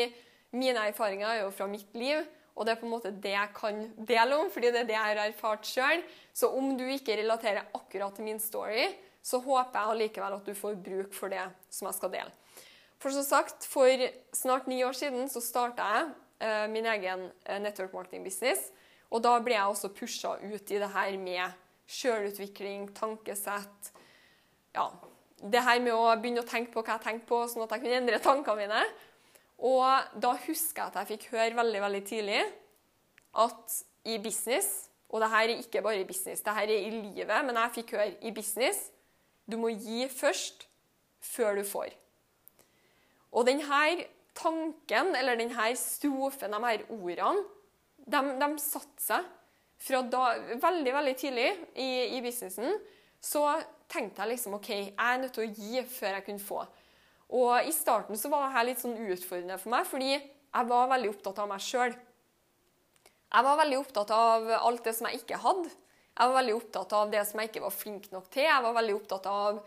mine 0.53 0.87
erfaringer 0.89 1.29
er 1.29 1.41
jo 1.43 1.51
fra 1.53 1.67
mitt 1.69 1.93
liv, 1.97 2.23
og 2.53 2.67
det 2.67 2.73
er 2.73 2.81
på 2.81 2.85
en 2.85 2.93
måte 2.93 3.11
det 3.23 3.33
jeg 3.33 3.53
kan 3.57 3.79
dele 3.97 4.37
om, 4.37 4.51
fordi 4.53 4.69
det 4.73 4.83
er 4.83 4.89
det 4.89 4.95
jeg 4.95 5.07
har 5.07 5.21
erfart 5.23 5.65
sjøl. 5.65 6.03
Så 6.33 6.51
om 6.53 6.75
du 6.77 6.85
ikke 6.85 7.17
relaterer 7.17 7.65
akkurat 7.73 8.13
til 8.15 8.27
min 8.27 8.41
story, 8.41 8.91
så 9.23 9.39
håper 9.41 9.79
jeg 9.79 9.95
allikevel 9.95 10.37
at 10.37 10.45
du 10.45 10.53
får 10.57 10.77
bruk 10.83 11.15
for 11.17 11.33
det 11.33 11.45
som 11.73 11.89
jeg 11.89 11.97
skal 11.97 12.11
dele. 12.13 12.33
For 13.01 13.11
som 13.15 13.25
sagt, 13.25 13.65
for 13.67 14.05
snart 14.35 14.67
ni 14.69 14.83
år 14.85 14.95
siden 14.95 15.25
så 15.31 15.41
starta 15.43 15.87
jeg 15.95 16.11
eh, 16.45 16.67
min 16.71 16.85
egen 16.87 17.25
eh, 17.45 17.59
network 17.59 17.95
marketing 17.95 18.23
business. 18.23 18.69
Og 19.11 19.23
da 19.25 19.33
ble 19.43 19.57
jeg 19.57 19.73
også 19.73 19.91
pusha 19.95 20.37
ut 20.39 20.71
i 20.71 20.79
det 20.79 20.91
her 20.93 21.17
med 21.21 21.57
sjølutvikling, 21.89 22.87
tankesett 22.95 23.91
Ja, 24.73 24.87
det 25.43 25.61
her 25.61 25.81
med 25.83 25.93
å 25.93 26.05
begynne 26.17 26.41
å 26.41 26.47
tenke 26.47 26.71
på 26.73 26.81
hva 26.81 26.95
jeg 26.95 27.05
tenker 27.09 27.27
på, 27.29 27.41
sånn 27.51 27.65
at 27.65 27.75
jeg 27.75 27.83
kunne 27.83 27.99
endre 27.99 28.21
tankene 28.23 28.63
mine. 28.63 28.85
Og 29.57 30.19
da 30.21 30.33
husker 30.47 30.81
jeg 30.81 30.91
at 30.91 30.97
jeg 31.01 31.11
fikk 31.13 31.29
høre 31.33 31.57
veldig, 31.59 31.81
veldig 31.81 32.03
tidlig 32.07 32.41
at 33.43 33.77
i 34.05 34.17
business 34.19 34.89
Og 35.13 35.21
det 35.21 35.29
her 35.29 35.43
er 35.45 35.61
ikke 35.61 35.81
bare 35.85 36.01
i 36.01 36.07
business, 36.09 36.41
det 36.41 36.53
her 36.53 36.67
er 36.73 36.87
i 36.87 36.89
livet, 36.89 37.45
men 37.45 37.55
jeg 37.55 37.71
fikk 37.75 37.91
høre 37.93 38.15
i 38.25 38.31
business 38.33 38.89
du 39.45 39.57
må 39.59 39.69
gi 39.75 40.07
først 40.09 40.65
før 41.23 41.59
du 41.59 41.63
får. 41.67 41.91
Og 43.33 43.45
denne 43.47 44.05
tanken, 44.33 45.13
eller 45.15 45.37
denne 45.37 45.67
strofen, 45.77 46.53
de 46.53 46.61
her 46.65 46.85
ordene, 46.89 47.43
de, 48.05 48.21
de 48.39 48.49
satte 48.61 49.03
seg. 49.03 49.31
Fra 49.83 49.99
da, 50.07 50.27
veldig 50.63 50.93
veldig 50.95 51.13
tidlig 51.19 51.49
i, 51.75 51.87
i, 52.15 52.19
businessen 52.23 52.77
så 53.23 53.41
tenkte 53.91 54.21
jeg 54.21 54.31
liksom 54.31 54.55
OK, 54.55 54.69
jeg 54.69 54.93
er 54.95 55.17
nødt 55.19 55.33
til 55.35 55.43
å 55.43 55.55
gi 55.57 55.81
før 55.91 56.15
jeg 56.15 56.25
kunne 56.27 56.43
få. 56.43 56.61
Og 57.33 57.65
i 57.65 57.73
starten 57.73 58.17
så 58.19 58.29
var 58.29 58.49
dette 58.49 58.65
litt 58.67 58.81
sånn 58.81 58.97
utfordrende 59.09 59.57
for 59.61 59.73
meg, 59.73 59.87
fordi 59.89 60.11
jeg 60.13 60.69
var 60.69 60.91
veldig 60.91 61.13
opptatt 61.15 61.39
av 61.41 61.49
meg 61.49 61.63
sjøl. 61.65 61.95
Jeg 63.33 63.47
var 63.47 63.57
veldig 63.57 63.79
opptatt 63.79 64.11
av 64.13 64.51
alt 64.59 64.83
det 64.85 64.93
som 64.93 65.07
jeg 65.09 65.23
ikke 65.23 65.39
hadde. 65.41 65.71
Jeg 66.13 66.29
var 66.29 66.37
veldig 66.37 66.57
opptatt 66.59 66.93
av 66.93 67.13
det 67.13 67.23
som 67.25 67.39
jeg 67.41 67.49
ikke 67.49 67.63
var 67.63 67.73
flink 67.73 68.11
nok 68.13 68.27
til. 68.33 68.45
Jeg 68.45 68.65
var 68.67 68.75
veldig 68.77 68.97
opptatt 68.99 69.29
av 69.31 69.63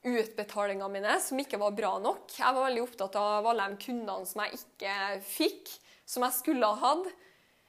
utbetalingene 0.00 0.88
mine, 0.94 1.18
som 1.20 1.42
ikke 1.42 1.60
var 1.60 1.76
bra 1.76 1.90
nok. 2.00 2.32
Jeg 2.38 2.56
var 2.56 2.64
veldig 2.70 2.84
opptatt 2.86 3.18
av 3.20 3.50
alle 3.50 3.68
de 3.68 3.80
kundene 3.84 4.30
som 4.30 4.40
jeg 4.46 4.62
ikke 4.62 4.94
fikk, 5.28 5.74
som 6.08 6.24
jeg 6.24 6.38
skulle 6.38 6.72
ha 6.72 6.80
hatt. 6.86 7.12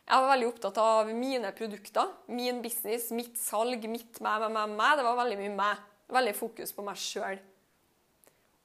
Jeg 0.08 0.24
var 0.24 0.32
veldig 0.32 0.48
opptatt 0.48 0.80
av 0.82 1.12
mine 1.16 1.52
produkter, 1.56 2.16
min 2.32 2.64
business, 2.64 3.12
mitt 3.16 3.36
salg, 3.40 3.84
mitt 3.92 4.24
meg, 4.24 4.48
meg, 4.48 4.56
meg. 4.56 4.78
meg. 4.80 4.98
Det 5.00 5.08
var 5.10 5.20
veldig 5.26 5.40
mye 5.44 5.56
meg. 5.60 5.88
Veldig 6.12 6.38
fokus 6.40 6.72
på 6.76 6.88
meg 6.88 7.00
sjøl. 7.00 7.40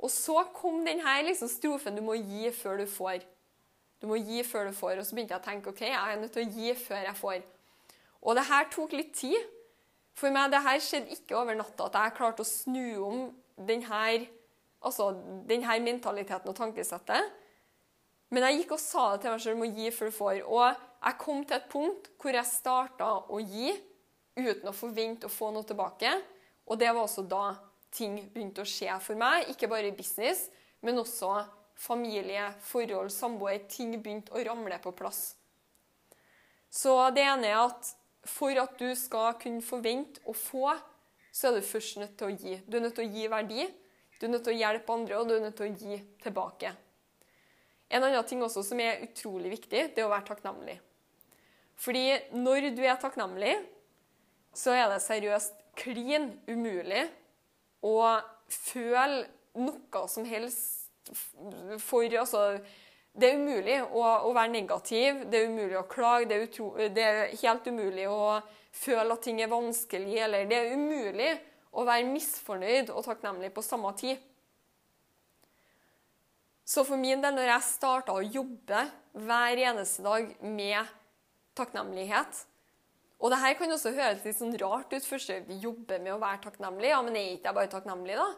Og 0.03 0.13
så 0.13 0.43
kom 0.57 0.83
denne 0.85 1.17
liksom, 1.25 1.49
strofen 1.49 1.97
du 1.97 2.03
må 2.05 2.19
gi 2.19 2.51
før 2.55 2.83
du 2.83 2.87
får. 2.91 3.25
Du 4.03 4.09
må 4.11 4.19
gi 4.21 4.43
før 4.45 4.69
du 4.69 4.77
får. 4.77 5.01
Og 5.01 5.07
så 5.09 5.17
begynte 5.17 5.37
jeg 5.37 5.43
å 5.43 5.47
tenke 5.47 5.73
ok, 5.73 5.85
jeg 5.89 5.97
er 5.97 6.21
nødt 6.21 6.35
til 6.37 6.45
å 6.45 6.57
gi 6.59 6.75
før 6.79 7.07
jeg 7.07 7.21
får. 7.21 7.39
Og 8.27 8.37
det 8.37 8.47
her 8.51 8.69
tok 8.73 8.97
litt 8.97 9.15
tid. 9.17 9.39
For 10.17 10.33
meg 10.33 10.53
det 10.53 10.63
her 10.65 10.81
skjedde 10.81 11.13
ikke 11.13 11.37
over 11.37 11.57
natta 11.57 11.89
at 11.89 11.97
jeg 12.01 12.17
klarte 12.17 12.45
å 12.45 12.49
snu 12.49 12.85
om 13.05 13.27
denne, 13.69 14.05
altså, 14.81 15.11
denne 15.49 15.81
mentaliteten 15.85 16.53
og 16.53 16.57
tankesettet. 16.57 17.33
Men 18.33 18.49
jeg 18.49 18.63
gikk 18.63 18.75
og 18.75 18.83
sa 18.83 19.11
det 19.13 19.23
til 19.23 19.35
meg 19.35 19.43
selv 19.45 19.59
om 19.59 19.67
å 19.67 19.75
gi 19.77 19.91
før 19.95 20.11
du 20.11 20.17
får. 20.17 20.39
Og 20.49 20.65
jeg 21.07 21.19
kom 21.23 21.45
til 21.45 21.59
et 21.59 21.69
punkt 21.73 22.09
hvor 22.21 22.37
jeg 22.37 22.49
starta 22.49 23.11
å 23.31 23.43
gi 23.43 23.75
uten 24.37 24.69
å 24.69 24.77
forvente 24.77 25.29
å 25.29 25.33
få 25.33 25.53
noe 25.55 25.69
tilbake. 25.69 26.11
Og 26.67 26.81
det 26.81 26.91
var 26.91 27.05
også 27.05 27.25
da 27.29 27.45
ting 27.95 28.19
begynte 28.33 28.65
å 28.65 28.69
skje 28.69 28.95
for 29.03 29.19
meg. 29.19 29.51
Ikke 29.53 29.69
bare 29.71 29.95
business, 29.97 30.47
men 30.85 30.99
også 31.01 31.33
familie, 31.77 32.49
forhold, 32.65 33.13
samboer. 33.13 33.63
Ting 33.71 33.95
begynte 34.01 34.35
å 34.35 34.45
ramle 34.47 34.79
på 34.83 34.95
plass. 34.97 35.35
Så 36.71 36.93
det 37.15 37.25
ene 37.25 37.53
er 37.53 37.63
at 37.63 37.93
for 38.27 38.59
at 38.59 38.75
du 38.81 38.91
skal 38.99 39.37
kunne 39.41 39.65
forvente 39.65 40.23
å 40.27 40.35
få, 40.35 40.73
så 41.31 41.51
er 41.51 41.59
du 41.59 41.69
først 41.69 42.01
nødt 42.01 42.17
til 42.19 42.31
å 42.31 42.35
gi. 42.35 42.57
Du 42.67 42.79
er 42.79 42.87
nødt 42.87 42.97
til 42.99 43.07
å 43.07 43.13
gi 43.13 43.29
verdi, 43.31 43.69
du 44.17 44.27
er 44.27 44.33
nødt 44.33 44.47
til 44.49 44.55
å 44.55 44.59
hjelpe 44.59 44.95
andre, 44.97 45.21
og 45.21 45.29
du 45.29 45.37
er 45.37 45.45
nødt 45.45 45.57
til 45.59 45.69
å 45.69 45.77
gi 45.77 46.01
tilbake. 46.25 46.73
En 47.87 48.03
annen 48.03 48.27
ting 48.27 48.43
også 48.43 48.65
som 48.67 48.81
er 48.83 49.05
utrolig 49.05 49.53
viktig, 49.53 49.83
det 49.95 50.03
er 50.03 50.09
å 50.09 50.13
være 50.13 50.27
takknemlig. 50.33 50.79
Fordi 51.77 52.07
når 52.35 52.71
du 52.75 52.83
er 52.83 52.99
takknemlig, 52.99 53.55
så 54.57 54.73
er 54.73 54.89
det 54.91 55.05
seriøst 55.05 55.61
klin 55.77 56.31
umulig 56.49 57.05
å 57.87 58.17
føle 58.51 59.27
noe 59.57 60.03
som 60.11 60.27
helst 60.29 60.87
for 61.81 62.19
altså, 62.19 62.43
det 63.17 63.31
er 63.31 63.39
umulig 63.41 63.77
å, 63.81 64.03
å, 64.29 64.33
være 64.35 64.53
negativ, 64.53 65.23
det 65.31 65.41
er 65.41 65.51
umulig 65.51 65.79
å 65.79 65.87
klage, 65.89 66.29
det 66.29 66.37
er, 66.37 66.47
utro, 66.49 66.71
det 66.77 67.05
er, 67.05 67.21
helt 67.41 67.69
umulig 67.71 68.09
å 68.11 68.39
føle 68.77 69.15
at 69.15 69.23
ting 69.25 69.41
er 69.41 69.53
vanskelig, 69.53 70.19
eller 70.27 70.49
det 70.51 70.59
er 70.59 70.75
umulig 70.77 71.31
å 71.77 71.85
være 71.87 72.11
misfornøyd 72.11 72.93
og 72.93 73.07
takknemlig 73.07 73.53
på 73.55 73.65
samme 73.65 73.93
tid. 73.97 74.21
Så 76.67 76.83
for 76.85 76.99
min 76.99 77.23
del, 77.23 77.37
når 77.37 77.53
jeg 77.53 77.69
starta 77.69 78.17
å 78.17 78.25
jobbe 78.25 78.83
hver 79.17 79.63
eneste 79.71 80.03
dag 80.05 80.33
med 80.43 80.95
takknemlighet 81.57 82.43
Og 83.17 83.33
det 83.33 83.41
her 83.41 83.55
kan 83.57 83.73
også 83.73 83.95
høres 83.97 84.25
litt 84.27 84.37
sånn 84.37 84.57
rart 84.61 84.93
ut 84.93 85.07
først, 85.07 85.33
jobber 85.63 86.03
med 86.05 86.15
å 86.15 86.21
være 86.21 86.43
takknemlig. 86.45 86.91
Ja, 86.93 87.01
men 87.05 87.17
er 87.17 87.33
ikke 87.33 87.51
jeg 87.51 87.59
bare 87.59 87.73
takknemlig, 87.73 88.19
da? 88.21 88.29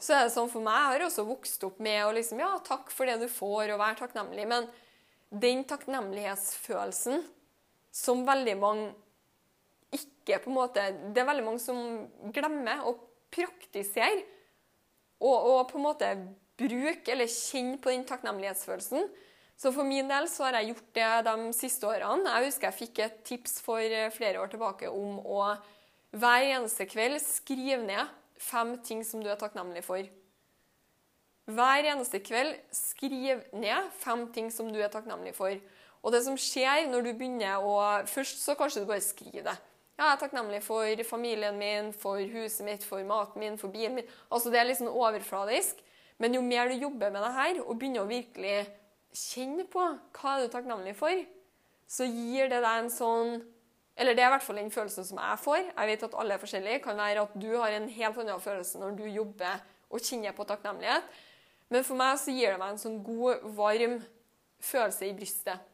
så 0.00 0.16
er 0.16 0.26
det 0.26 0.32
sånn 0.34 0.48
for 0.48 0.64
meg, 0.64 0.78
Jeg 0.78 0.94
har 0.94 1.06
også 1.06 1.26
vokst 1.28 1.64
opp 1.68 1.80
med 1.82 2.00
å 2.06 2.14
liksom, 2.16 2.40
ja, 2.40 2.54
takk 2.64 2.88
for 2.94 3.08
det 3.08 3.18
du 3.20 3.28
får, 3.28 3.74
og 3.74 3.82
være 3.82 4.00
takknemlig. 4.00 4.46
Men 4.48 4.68
den 5.30 5.62
takknemlighetsfølelsen 5.68 7.24
som 7.92 8.24
veldig 8.26 8.56
mange 8.60 8.90
ikke 9.92 10.38
på 10.44 10.50
en 10.50 10.56
måte, 10.56 10.84
Det 11.12 11.20
er 11.20 11.28
veldig 11.28 11.44
mange 11.44 11.62
som 11.62 12.06
glemmer 12.32 12.86
å 12.86 12.94
praktisere 13.30 14.22
og, 15.20 15.34
og 15.34 15.68
på 15.70 15.78
en 15.78 15.84
måte 15.84 16.10
bruke 16.60 17.12
eller 17.12 17.28
kjenne 17.30 17.80
på 17.82 17.92
den 17.92 18.06
takknemlighetsfølelsen. 18.08 19.04
Så 19.60 19.68
for 19.76 19.84
min 19.84 20.08
del 20.08 20.24
så 20.32 20.46
har 20.46 20.56
jeg 20.56 20.70
gjort 20.70 20.94
det 20.96 21.08
de 21.26 21.50
siste 21.52 21.84
årene. 21.84 22.32
Jeg 22.32 22.48
husker 22.48 22.70
jeg 22.70 22.78
fikk 22.78 23.02
et 23.04 23.18
tips 23.28 23.58
for 23.60 23.98
flere 24.14 24.40
år 24.40 24.48
tilbake 24.54 24.88
om 24.88 25.18
å 25.20 25.42
hver 26.16 26.42
eneste 26.42 26.86
kveld 26.90 27.20
skrive 27.22 27.84
ned 27.84 28.08
fem 28.40 28.72
ting 28.82 29.04
som 29.06 29.20
du 29.22 29.28
er 29.30 29.38
takknemlig 29.38 29.84
for. 29.86 30.08
Hver 31.50 31.86
eneste 31.92 32.22
kveld 32.24 32.56
skriv 32.74 33.44
ned 33.52 33.92
fem 34.00 34.24
ting 34.34 34.48
som 34.54 34.70
du 34.72 34.80
er 34.80 34.90
takknemlig 34.90 35.34
for. 35.36 35.54
Og 36.00 36.14
det 36.14 36.22
som 36.24 36.38
skjer 36.40 36.88
når 36.88 37.04
du 37.04 37.12
begynner 37.12 37.60
å 37.60 37.76
Først 38.08 38.40
så 38.40 38.56
kanskje 38.56 38.82
du 38.82 38.88
bare 38.88 39.04
skriver 39.04 39.44
det. 39.50 39.56
Ja, 40.00 40.06
jeg 40.06 40.14
er 40.14 40.20
takknemlig 40.22 40.62
for 40.64 41.04
familien 41.04 41.58
min, 41.60 41.92
for 41.92 42.16
huset 42.16 42.64
mitt, 42.64 42.86
for 42.86 43.04
maten 43.04 43.44
min, 43.44 43.60
for 43.60 43.68
bilen 43.68 43.98
min. 44.00 44.12
Altså 44.32 44.48
Det 44.48 44.62
er 44.62 44.70
litt 44.70 44.80
sånn 44.80 44.88
overfladisk. 44.88 45.82
Men 46.20 46.36
jo 46.36 46.40
mer 46.44 46.72
du 46.72 46.80
jobber 46.80 47.12
med 47.12 47.22
det 47.24 47.34
her, 47.36 47.60
og 47.64 47.76
begynner 47.80 48.04
å 48.04 48.08
virkelig 48.08 48.56
kjenne 49.16 49.66
på 49.70 49.82
hva 50.16 50.34
er 50.36 50.44
du 50.44 50.52
takknemlig 50.52 50.94
for, 50.98 51.24
så 51.90 52.06
gir 52.06 52.50
det 52.50 52.60
deg 52.62 52.84
en 52.84 52.92
sånn 52.92 53.40
eller 54.00 54.16
det 54.16 54.22
er 54.22 54.30
i 54.30 54.32
hvert 54.32 54.44
fall 54.46 54.56
den 54.56 54.70
følelsen 54.72 55.04
som 55.04 55.18
jeg 55.20 55.40
får. 55.42 55.58
Jeg 55.66 55.88
vet 55.90 56.04
at 56.06 56.14
alle 56.22 56.36
er 56.36 56.40
forskjellige. 56.40 56.78
Det 56.78 56.84
kan 56.86 56.96
være 56.96 57.24
at 57.26 57.34
du 57.36 57.50
har 57.52 57.74
en 57.76 57.88
helt 57.92 58.20
annen 58.22 58.40
følelse 58.40 58.80
når 58.80 58.94
du 58.96 59.02
jobber 59.12 59.58
og 59.90 60.00
kjenner 60.06 60.32
på 60.32 60.46
takknemlighet. 60.48 61.18
Men 61.68 61.84
for 61.84 62.00
meg 62.00 62.16
så 62.22 62.32
gir 62.32 62.54
det 62.54 62.60
meg 62.62 62.72
en 62.72 62.80
sånn 62.80 62.96
god, 63.04 63.44
varm 63.58 63.98
følelse 64.64 65.04
i 65.04 65.12
brystet. 65.18 65.68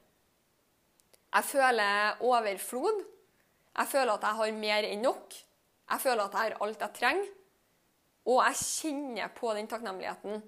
Jeg 1.36 1.48
føler 1.52 2.24
overflod. 2.24 3.00
Jeg 3.76 3.92
føler 3.92 4.12
at 4.16 4.26
jeg 4.26 4.40
har 4.40 4.58
mer 4.58 4.90
enn 4.90 5.06
nok. 5.06 5.38
Jeg 5.86 6.02
føler 6.02 6.24
at 6.24 6.34
jeg 6.34 6.48
har 6.48 6.58
alt 6.66 6.82
jeg 6.82 6.98
trenger. 6.98 7.32
Og 8.26 8.42
jeg 8.42 8.62
kjenner 8.64 9.34
på 9.36 9.54
den 9.54 9.70
takknemligheten. 9.70 10.42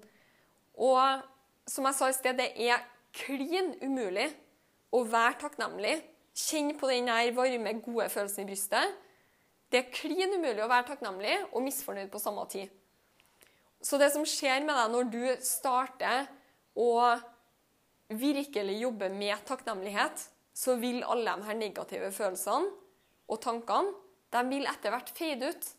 Og 0.83 1.21
som 1.69 1.85
jeg 1.87 1.97
sa 1.97 2.09
i 2.09 2.15
sted, 2.17 2.39
det 2.39 2.51
er 2.69 2.85
klin 3.15 3.75
umulig 3.83 4.29
å 4.95 5.03
være 5.07 5.37
takknemlig 5.45 5.99
Kjenn 6.39 6.75
på 6.79 6.87
den 6.87 7.09
varme, 7.35 7.73
gode 7.83 8.05
følelsen 8.13 8.45
i 8.45 8.47
brystet. 8.47 8.93
Det 9.69 9.79
er 9.81 9.89
klin 9.91 10.37
umulig 10.37 10.63
å 10.63 10.69
være 10.69 10.87
takknemlig 10.93 11.35
og 11.49 11.65
misfornøyd 11.65 12.11
på 12.13 12.21
samme 12.21 12.45
tid. 12.51 12.69
Så 13.83 13.99
det 13.99 14.11
som 14.13 14.25
skjer 14.27 14.63
med 14.63 14.75
deg 14.75 14.93
når 14.93 15.09
du 15.11 15.43
starter 15.43 16.29
å 16.79 16.91
virkelig 18.09 18.77
jobbe 18.79 19.09
med 19.13 19.43
takknemlighet, 19.47 20.23
så 20.55 20.75
vil 20.79 21.03
alle 21.03 21.35
de 21.35 21.47
her 21.47 21.59
negative 21.59 22.11
følelsene 22.15 22.71
og 23.29 23.41
tankene 23.43 23.93
de 24.33 24.41
vil 24.49 24.67
etter 24.69 24.93
hvert 24.93 25.11
fade 25.15 25.51
ut. 25.51 25.69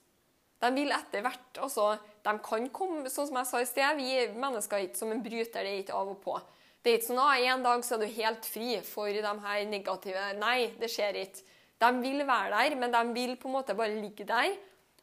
De 0.60 0.70
vil 0.76 0.92
etter 0.92 1.24
hvert 1.24 1.60
også 1.64 1.94
De 2.24 2.32
kan 2.44 2.66
komme, 2.74 3.08
sånn 3.08 3.30
som 3.30 3.38
jeg 3.40 3.48
sa 3.48 3.60
i 3.62 3.68
sted, 3.68 3.96
vi 3.96 4.16
mennesker 4.36 4.76
er 4.76 4.88
ikke 4.88 5.00
som 5.00 5.12
en 5.14 5.22
bryter, 5.24 5.64
det 5.64 5.70
er 5.70 5.84
ikke 5.84 5.96
av 5.96 6.10
og 6.12 6.18
på. 6.20 6.34
Det 6.80 6.90
er 6.90 6.98
ikke 6.98 7.08
sånn 7.10 7.22
at 7.22 7.46
en 7.52 7.64
dag 7.64 7.84
så 7.84 7.96
er 7.96 8.02
du 8.02 8.18
helt 8.18 8.48
fri 8.48 8.74
for 8.84 9.08
de 9.12 9.32
her 9.44 9.62
negative 9.68 10.26
Nei, 10.40 10.58
det 10.80 10.90
skjer 10.92 11.18
ikke. 11.22 11.46
De 11.80 11.88
vil 12.02 12.24
være 12.28 12.52
der, 12.52 12.76
men 12.76 12.92
de 12.92 13.00
vil 13.16 13.34
på 13.40 13.48
en 13.48 13.56
måte 13.56 13.76
bare 13.76 13.96
ligge 13.96 14.26
der 14.28 14.52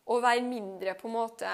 og 0.08 0.22
være 0.24 0.46
mindre 0.46 0.94
på 0.98 1.10
en 1.10 1.16
måte 1.16 1.54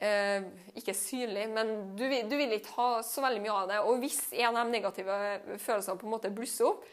eh, 0.00 0.46
Ikke 0.78 0.94
synlig, 0.96 1.48
men 1.52 1.96
du 1.98 2.06
du 2.06 2.36
vil, 2.38 2.54
ikke 2.54 2.76
ha 2.78 3.02
så 3.02 3.22
veldig 3.24 3.42
mye 3.44 3.56
av 3.56 3.68
det. 3.72 3.80
Og 3.82 3.98
hvis 4.02 4.20
en 4.38 4.56
av 4.56 4.62
de 4.64 4.76
negative 4.78 5.18
følelsene 5.58 5.98
på 5.98 6.06
en 6.06 6.14
måte 6.14 6.34
blusser 6.34 6.70
opp, 6.70 6.86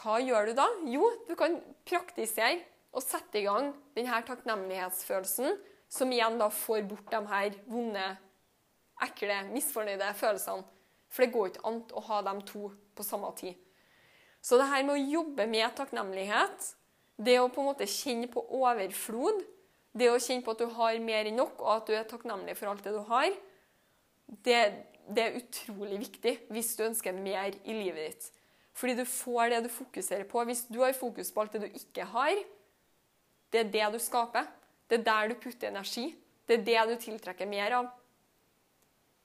hva 0.00 0.18
gjør 0.22 0.50
du 0.50 0.54
da? 0.58 0.66
Jo, 0.90 1.06
du 1.28 1.34
kan 1.38 1.58
praktisere 1.88 2.58
og 2.90 3.04
sette 3.04 3.40
i 3.40 3.46
gang 3.46 3.70
denne 3.94 4.20
takknemlighetsfølelsen, 4.26 5.56
som 5.90 6.12
igjen 6.14 6.38
da 6.38 6.50
får 6.54 6.84
bort 6.90 7.10
de 7.10 7.20
her 7.30 7.56
vonde, 7.70 8.06
ekle, 9.02 9.40
misfornøyde 9.50 10.10
følelsene. 10.18 10.66
For 11.10 11.24
det 11.24 11.34
går 11.34 11.50
ikke 11.50 11.66
an 11.66 11.80
å 11.98 12.02
ha 12.06 12.20
dem 12.26 12.42
to 12.46 12.68
på 12.94 13.06
samme 13.06 13.30
tid. 13.38 13.56
Så 14.40 14.56
det 14.60 14.68
her 14.70 14.84
med 14.86 14.94
å 14.94 15.14
jobbe 15.18 15.46
med 15.50 15.74
takknemlighet, 15.76 16.68
det 17.20 17.36
å 17.40 17.50
på 17.52 17.60
en 17.62 17.70
måte 17.72 17.88
kjenne 17.90 18.30
på 18.30 18.44
overflod, 18.60 19.42
det 19.92 20.08
å 20.08 20.20
kjenne 20.22 20.46
på 20.46 20.54
at 20.54 20.62
du 20.62 20.70
har 20.76 21.00
mer 21.02 21.28
enn 21.28 21.40
nok, 21.40 21.58
og 21.60 21.72
at 21.74 21.90
du 21.90 21.96
er 21.98 22.06
takknemlig 22.08 22.54
for 22.56 22.70
alt 22.70 22.86
det 22.86 22.94
du 22.94 23.02
har, 23.10 23.34
det, 24.46 24.60
det 25.10 25.24
er 25.24 25.40
utrolig 25.40 25.98
viktig 26.06 26.36
hvis 26.54 26.76
du 26.78 26.86
ønsker 26.86 27.16
mer 27.16 27.56
i 27.66 27.74
livet 27.74 28.06
ditt. 28.06 28.30
Fordi 28.78 28.94
du 29.00 29.04
får 29.04 29.50
det 29.50 29.64
du 29.66 29.70
fokuserer 29.72 30.24
på. 30.30 30.44
Hvis 30.46 30.62
du 30.70 30.78
har 30.84 30.94
fokus 30.96 31.32
på 31.34 31.42
alt 31.42 31.56
det 31.56 31.66
du 31.66 31.80
ikke 31.82 32.06
har, 32.14 32.38
det 33.50 33.64
er 33.64 33.70
det 33.74 33.92
du 33.94 33.98
skaper. 34.02 34.46
Det 34.90 35.00
er 35.00 35.06
der 35.06 35.30
du 35.30 35.38
putter 35.42 35.70
energi. 35.70 36.08
Det 36.46 36.58
er 36.58 36.64
det 36.66 36.86
du 36.90 37.02
tiltrekker 37.04 37.46
mer 37.50 37.76
av. 37.78 37.90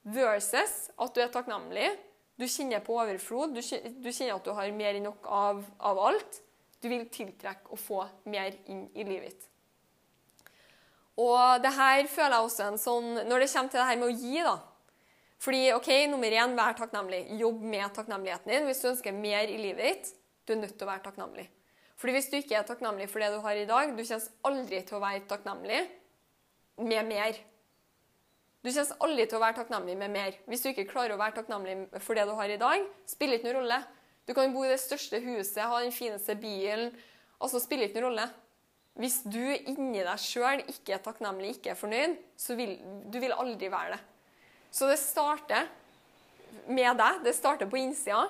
Versus 0.05 0.91
at 1.01 1.15
du 1.15 1.21
er 1.23 1.31
takknemlig. 1.33 1.89
Du 2.37 2.45
kjenner 2.45 2.83
på 2.85 2.97
overflod. 2.99 3.55
Du 3.55 3.61
kjenner 4.11 4.35
at 4.35 4.45
du 4.45 4.53
har 4.53 4.71
mer 4.75 4.97
enn 4.97 5.07
nok 5.09 5.25
av, 5.25 5.63
av 5.79 6.01
alt. 6.11 6.41
Du 6.81 6.89
vil 6.91 7.07
tiltrekke 7.09 7.71
og 7.73 7.81
få 7.81 8.03
mer 8.29 8.53
inn 8.69 8.85
i 8.93 9.05
livet 9.07 9.31
ditt. 9.31 9.51
Og 11.21 11.63
det 11.63 11.71
her 11.77 12.03
føler 12.11 12.35
jeg 12.35 12.47
også 12.49 12.63
en 12.65 12.79
sånn 12.81 13.05
Når 13.23 13.39
det 13.39 13.51
kommer 13.53 13.71
til 13.71 13.79
det 13.79 13.85
her 13.87 13.99
med 14.01 14.09
å 14.09 14.15
gi, 14.19 14.39
da. 14.43 14.55
Fordi, 15.45 15.61
ok, 15.75 15.89
nummer 16.11 16.33
én, 16.33 16.55
vær 16.57 16.75
takknemlig. 16.77 17.21
Jobb 17.39 17.63
med 17.63 17.93
takknemligheten 17.95 18.51
din. 18.51 18.67
Hvis 18.69 18.81
du 18.81 18.89
ønsker 18.91 19.15
mer 19.15 19.51
i 19.51 19.59
livet 19.61 19.85
ditt, 19.87 20.11
du 20.45 20.55
er 20.55 20.61
nødt 20.61 20.75
til 20.75 20.87
å 20.87 20.91
være 20.91 21.05
takknemlig. 21.05 21.45
Fordi 21.95 22.15
hvis 22.17 22.29
du 22.31 22.37
ikke 22.37 22.57
er 22.59 22.67
takknemlig 22.67 23.07
for 23.11 23.23
det 23.23 23.31
du 23.31 23.41
har 23.43 23.57
i 23.57 23.67
dag, 23.67 23.91
du 23.95 24.01
kommer 24.03 24.31
aldri 24.49 24.81
til 24.83 24.97
å 24.97 25.03
være 25.03 25.25
takknemlig 25.29 25.81
med 26.83 27.07
mer. 27.07 27.37
Du 28.65 28.71
kommer 28.71 29.05
aldri 29.07 29.27
til 29.29 29.37
å 29.37 29.43
være 29.43 29.59
takknemlig 29.61 29.97
med 29.99 30.11
mer. 30.11 30.39
Hvis 30.49 30.65
du 30.65 30.71
ikke 30.71 30.87
klarer 30.89 31.15
å 31.15 31.21
være 31.21 31.37
takknemlig 31.39 32.01
for 32.03 32.17
det 32.17 32.25
du 32.27 32.33
har 32.35 32.51
i 32.51 32.59
dag, 32.61 32.87
spiller 33.07 33.39
ikke 33.39 33.51
noen 33.51 33.61
rolle. 33.61 33.79
Du 34.25 34.33
kan 34.33 34.53
bo 34.55 34.65
i 34.65 34.71
det 34.71 34.81
største 34.81 35.21
huset, 35.21 35.61
ha 35.61 35.83
den 35.83 35.93
fineste 35.93 36.35
bilen. 36.39 36.89
Altså 37.39 37.61
spiller 37.63 37.87
ikke 37.87 38.01
noen 38.01 38.09
rolle. 38.09 38.27
Hvis 38.99 39.19
du 39.27 39.43
inni 39.43 40.03
deg 40.07 40.21
sjøl 40.23 40.63
ikke 40.71 40.95
er 40.95 41.03
takknemlig, 41.03 41.57
ikke 41.57 41.73
er 41.73 41.79
fornøyd, 41.79 42.15
så 42.39 42.55
vil 42.55 42.77
du 43.11 43.19
vil 43.19 43.35
aldri 43.35 43.69
være 43.71 43.95
det. 43.95 44.01
Så 44.71 44.87
det 44.91 44.99
starter 44.99 45.67
med 46.67 46.97
deg. 46.99 47.21
Det 47.23 47.35
starter 47.35 47.69
på 47.71 47.79
innsida. 47.79 48.25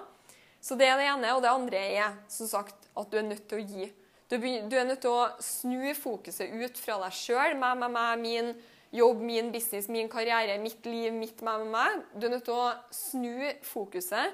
Så 0.62 0.78
det 0.78 0.90
er 0.90 1.00
det 1.00 1.08
ene. 1.10 1.34
Og 1.38 1.44
det 1.46 1.54
andre 1.54 1.84
er 2.02 2.18
som 2.30 2.50
sagt 2.50 2.85
at 2.96 3.12
du 3.12 3.20
er 3.20 3.28
nødt 3.28 3.48
til 3.50 3.62
å 3.62 3.66
gi. 3.66 3.92
Du, 4.32 4.38
er 4.40 4.88
nødt 4.88 5.04
til 5.04 5.14
å 5.14 5.28
snu 5.44 5.92
fokuset 5.98 6.50
ut 6.50 6.80
fra 6.82 6.98
deg 7.04 7.14
sjøl. 7.14 7.54
Meg, 7.62 7.78
meg, 7.82 7.92
meg, 7.94 8.24
min 8.24 8.52
jobb, 8.96 9.22
min 9.22 9.52
business, 9.54 9.90
min 9.92 10.10
karriere, 10.10 10.58
mitt 10.62 10.86
liv, 10.88 11.14
mitt 11.14 11.44
meg, 11.46 11.66
meg, 11.66 11.72
meg. 11.76 12.04
Du 12.16 12.26
er 12.26 12.34
nødt 12.34 12.48
til 12.48 12.58
å 12.58 12.74
snu 12.96 13.52
fokuset 13.68 14.34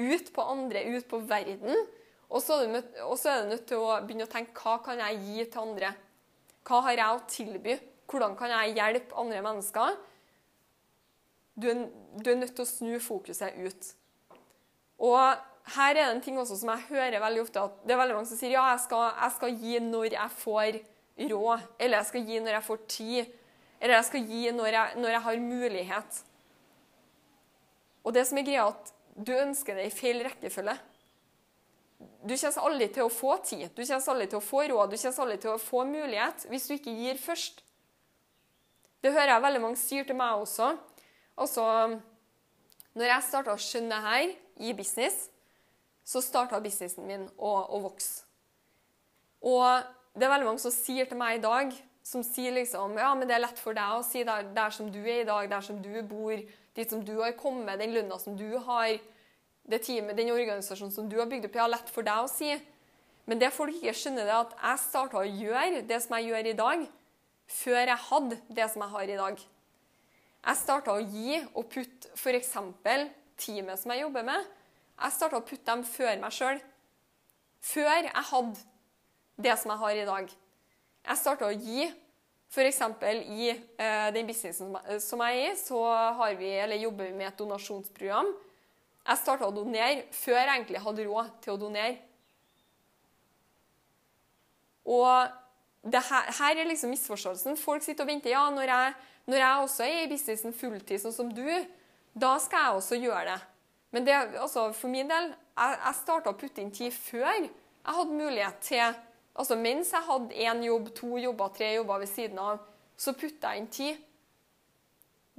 ut 0.00 0.32
på 0.34 0.46
andre, 0.54 0.82
ut 0.96 1.06
på 1.10 1.20
verden. 1.30 1.86
Og 2.30 2.42
så, 2.42 2.60
er 2.60 2.66
du, 2.66 3.50
nødt 3.50 3.66
til 3.68 3.82
å 3.82 3.98
begynne 4.06 4.26
å 4.26 4.30
tenke 4.30 4.54
hva 4.62 4.78
kan 4.84 5.02
jeg 5.02 5.20
gi 5.26 5.46
til 5.46 5.62
andre? 5.64 5.92
Hva 6.66 6.82
har 6.86 6.98
jeg 6.98 7.16
å 7.16 7.24
tilby? 7.30 7.78
Hvordan 8.10 8.36
kan 8.38 8.52
jeg 8.54 8.76
hjelpe 8.78 9.18
andre 9.18 9.42
mennesker? 9.46 9.98
Du 11.60 11.68
er, 11.70 11.86
du 12.18 12.30
er 12.30 12.38
nødt 12.38 12.54
til 12.56 12.66
å 12.66 12.70
snu 12.70 12.98
fokuset 13.02 13.58
ut. 13.58 13.90
Og 15.00 15.49
her 15.74 15.90
er 15.90 15.98
det 15.98 16.06
en 16.08 16.22
ting 16.24 16.38
også 16.40 16.56
som 16.58 16.72
jeg 16.72 16.88
hører 16.88 17.22
veldig 17.22 17.42
ofte, 17.44 17.62
at 17.62 17.82
det 17.86 17.94
er 17.94 18.00
veldig 18.00 18.16
mange 18.16 18.30
som 18.30 18.38
sier 18.40 18.54
ja, 18.56 18.64
jeg 18.72 18.82
skal, 18.86 19.04
jeg 19.14 19.34
skal 19.36 19.60
gi 19.62 19.78
når 19.84 20.16
jeg 20.16 20.36
får 20.40 20.80
råd, 21.30 21.66
eller 21.78 22.00
jeg 22.00 22.08
skal 22.08 22.26
gi 22.26 22.40
når 22.40 22.56
jeg 22.56 22.66
får 22.66 22.82
tid, 22.90 23.36
eller 23.80 23.96
jeg 23.96 24.08
skal 24.08 24.32
gi 24.32 24.42
når 24.56 24.70
jeg, 24.74 25.00
når 25.00 25.14
jeg 25.14 25.22
har 25.26 25.42
mulighet. 25.44 26.20
Og 28.04 28.16
det 28.16 28.26
som 28.28 28.40
er 28.40 28.46
greia, 28.48 28.68
at 28.70 28.92
du 29.14 29.32
ønsker 29.36 29.76
det 29.76 29.88
i 29.88 29.94
feil 29.94 30.22
rekkefølge. 30.24 30.76
Du 32.24 32.34
kommer 32.34 32.66
aldri 32.68 32.88
til 32.92 33.04
å 33.04 33.12
få 33.12 33.34
tid, 33.44 33.66
du 33.76 33.82
kommer 33.82 34.12
aldri 34.14 34.28
til 34.32 34.40
å 34.40 34.44
få 34.44 34.62
råd, 34.70 34.92
du 34.92 35.00
kommer 35.00 35.24
aldri 35.26 35.40
til 35.42 35.52
å 35.54 35.60
få 35.60 35.84
mulighet 35.88 36.46
hvis 36.52 36.68
du 36.68 36.76
ikke 36.76 36.96
gir 36.96 37.20
først. 37.20 37.60
Det 39.00 39.12
hører 39.12 39.34
jeg 39.34 39.44
veldig 39.44 39.60
mange 39.62 39.80
sier 39.80 40.08
til 40.08 40.16
meg 40.16 40.42
også. 40.42 40.74
Altså, 41.40 41.64
når 42.96 43.06
jeg 43.06 43.28
starta 43.28 43.54
å 43.54 43.60
skjønne 43.60 43.96
det 43.96 44.00
her 44.04 44.32
i 44.68 44.74
business, 44.76 45.28
så 46.10 46.22
starta 46.24 46.58
businessen 46.62 47.06
min 47.06 47.28
å, 47.38 47.52
å, 47.70 47.78
vokse. 47.84 48.24
Og 49.46 49.62
det 50.18 50.26
er 50.26 50.32
veldig 50.32 50.48
mange 50.48 50.62
som 50.62 50.74
sier 50.74 51.06
til 51.08 51.20
meg 51.20 51.38
i 51.38 51.44
dag 51.44 51.70
som 52.10 52.24
sier 52.26 52.54
liksom 52.56 52.96
Ja, 52.98 53.12
men 53.14 53.28
det 53.28 53.36
er 53.36 53.44
lett 53.44 53.60
for 53.60 53.76
deg 53.76 53.94
å 53.94 54.02
si 54.04 54.24
der, 54.26 54.48
der 54.56 54.74
som 54.74 54.88
du 54.90 54.98
er 55.04 55.22
i 55.22 55.28
dag, 55.28 55.46
der 55.52 55.62
som 55.62 55.78
du 55.82 55.92
bor, 56.08 56.34
dit 56.74 56.90
som 56.90 57.04
du 57.06 57.14
har 57.20 57.36
kommet, 57.38 57.78
den 57.78 57.94
lønna 57.94 58.18
som 58.18 58.34
du 58.38 58.48
har, 58.66 58.96
det 59.70 59.82
teamet, 59.86 60.16
den 60.18 60.32
organisasjonen 60.34 60.94
som 60.94 61.08
du 61.08 61.18
har 61.20 61.28
bygd 61.30 61.46
opp, 61.50 61.58
ja, 61.60 61.68
lett 61.70 61.92
for 61.92 62.06
deg 62.06 62.24
å 62.24 62.30
si. 62.30 62.50
Men 63.30 63.38
det 63.38 63.52
folk 63.54 63.76
ikke 63.76 63.94
skjønner, 63.94 64.26
det 64.26 64.34
er 64.34 64.40
at 64.40 64.56
jeg 64.58 64.82
starta 64.88 65.20
å 65.20 65.28
gjøre 65.28 65.84
det 65.86 66.00
som 66.02 66.16
jeg 66.16 66.30
gjør 66.32 66.50
i 66.50 66.58
dag, 66.58 66.86
før 67.50 67.80
jeg 67.82 68.04
hadde 68.08 68.38
det 68.58 68.70
som 68.72 68.82
jeg 68.82 68.94
har 68.96 69.12
i 69.12 69.18
dag. 69.20 69.44
Jeg 70.40 70.58
starta 70.64 70.96
å 70.96 71.04
gi 71.04 71.38
og 71.52 71.68
putte 71.70 72.10
f.eks. 72.16 72.56
teamet 73.38 73.78
som 73.78 73.94
jeg 73.94 74.02
jobber 74.02 74.26
med, 74.26 74.48
jeg 75.00 75.16
starta 75.16 75.40
å 75.40 75.46
putte 75.46 75.66
dem 75.70 75.82
før 75.86 76.20
meg 76.20 76.34
sjøl. 76.34 76.60
Før 77.64 77.90
jeg 78.06 78.26
hadde 78.30 78.62
det 79.40 79.56
som 79.60 79.72
jeg 79.72 79.82
har 79.82 79.96
i 79.96 80.06
dag. 80.08 80.30
Jeg 81.08 81.20
starta 81.20 81.48
å 81.48 81.56
gi. 81.56 81.88
F.eks. 82.50 82.80
i 83.30 83.50
eh, 83.52 84.08
den 84.10 84.26
businessen 84.26 84.72
som 84.98 85.20
jeg 85.22 85.36
er 85.38 85.52
i, 85.52 85.58
så 85.58 85.84
har 86.18 86.32
vi, 86.34 86.48
eller 86.50 86.82
jobber 86.82 87.06
vi 87.06 87.14
med 87.14 87.28
et 87.28 87.38
donasjonsprogram. 87.38 88.32
Jeg 89.06 89.20
starta 89.20 89.46
å 89.46 89.54
donere 89.54 90.08
før 90.12 90.40
jeg 90.40 90.48
egentlig 90.56 90.82
hadde 90.82 91.04
råd 91.06 91.28
til 91.44 91.54
å 91.54 91.60
donere. 91.60 91.94
Og 94.90 95.94
her, 95.94 96.32
her, 96.40 96.58
er 96.58 96.68
liksom 96.68 96.90
misforståelsen. 96.90 97.56
Folk 97.60 97.86
sitter 97.86 98.04
og 98.04 98.10
venter. 98.10 98.34
Ja, 98.34 98.48
når 98.50 98.74
jeg, 98.74 98.98
når 99.30 99.42
jeg 99.44 99.68
også 99.68 99.86
er 99.86 100.02
i 100.02 100.10
businessen 100.10 100.56
fulltid, 100.56 100.98
sånn 101.04 101.14
som 101.14 101.30
du, 101.32 101.46
da 102.18 102.34
skal 102.42 102.66
jeg 102.66 102.82
også 102.82 102.98
gjøre 102.98 103.24
det. 103.30 103.38
Men 103.90 104.06
det, 104.06 104.14
altså, 104.14 104.70
for 104.72 104.88
min 104.88 105.08
del 105.10 105.32
Jeg, 105.32 105.78
jeg 105.84 105.96
starta 105.98 106.30
å 106.30 106.38
putte 106.38 106.62
inn 106.62 106.70
tid 106.72 106.94
før 106.94 107.26
jeg 107.26 107.50
hadde 107.84 108.16
mulighet 108.16 108.60
til 108.64 108.94
Altså 109.40 109.56
mens 109.56 109.92
jeg 109.94 110.04
hadde 110.04 110.36
én 110.36 110.62
jobb, 110.66 110.90
to 110.94 111.16
jobber, 111.18 111.52
tre 111.54 111.74
jobber 111.74 112.02
ved 112.02 112.10
siden 112.10 112.38
av, 112.42 112.58
så 112.98 113.14
putta 113.16 113.54
jeg 113.54 113.62
inn 113.62 113.68
tid. 113.72 114.00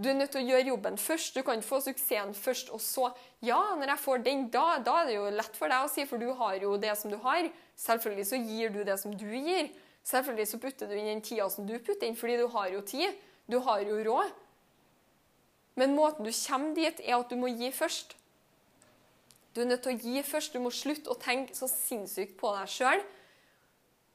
Du 0.02 0.08
er 0.10 0.16
nødt 0.18 0.32
til 0.34 0.42
å 0.42 0.48
gjøre 0.48 0.70
jobben 0.72 0.98
først. 0.98 1.36
Du 1.36 1.44
kan 1.46 1.60
ikke 1.60 1.68
få 1.68 1.80
suksessen 1.86 2.34
først, 2.34 2.72
og 2.74 2.82
så 2.82 3.12
Ja, 3.42 3.60
når 3.78 3.92
jeg 3.92 4.02
får 4.02 4.24
den, 4.26 4.48
da, 4.50 4.80
da 4.86 5.02
er 5.02 5.06
det 5.10 5.16
jo 5.16 5.28
lett 5.34 5.58
for 5.58 5.70
deg 5.70 5.86
å 5.86 5.90
si, 5.92 6.06
for 6.10 6.22
du 6.22 6.32
har 6.38 6.56
jo 6.62 6.76
det 6.82 6.96
som 6.98 7.12
du 7.12 7.18
har. 7.22 7.50
Selvfølgelig 7.78 8.26
så 8.30 8.40
gir 8.42 8.74
du 8.74 8.84
det 8.88 8.98
som 9.02 9.14
du 9.18 9.28
gir. 9.28 9.70
Selvfølgelig 10.08 10.48
så 10.48 10.60
putter 10.62 10.90
du 10.90 10.96
inn 10.98 11.10
den 11.12 11.22
tida 11.26 11.50
som 11.50 11.68
du 11.68 11.76
putter 11.78 12.08
inn, 12.08 12.18
fordi 12.18 12.40
du 12.42 12.48
har 12.54 12.72
jo 12.74 12.82
tid. 12.82 13.18
Du 13.50 13.60
har 13.66 13.84
jo 13.86 14.00
råd. 14.08 14.34
Men 15.78 15.96
måten 15.98 16.26
du 16.26 16.32
kommer 16.34 16.74
dit, 16.78 17.02
er 17.06 17.20
at 17.20 17.30
du 17.30 17.38
må 17.38 17.52
gi 17.54 17.70
først. 17.74 18.16
Du 19.54 19.62
er 19.62 19.68
nødt 19.68 19.84
til 19.84 19.96
å 19.96 20.00
gi 20.00 20.24
først. 20.24 20.54
Du 20.54 20.64
må 20.64 20.72
slutte 20.74 21.12
å 21.12 21.20
tenke 21.20 21.56
så 21.58 21.68
sinnssykt 21.70 22.38
på 22.40 22.54
deg 22.56 22.72
sjøl. 22.72 23.04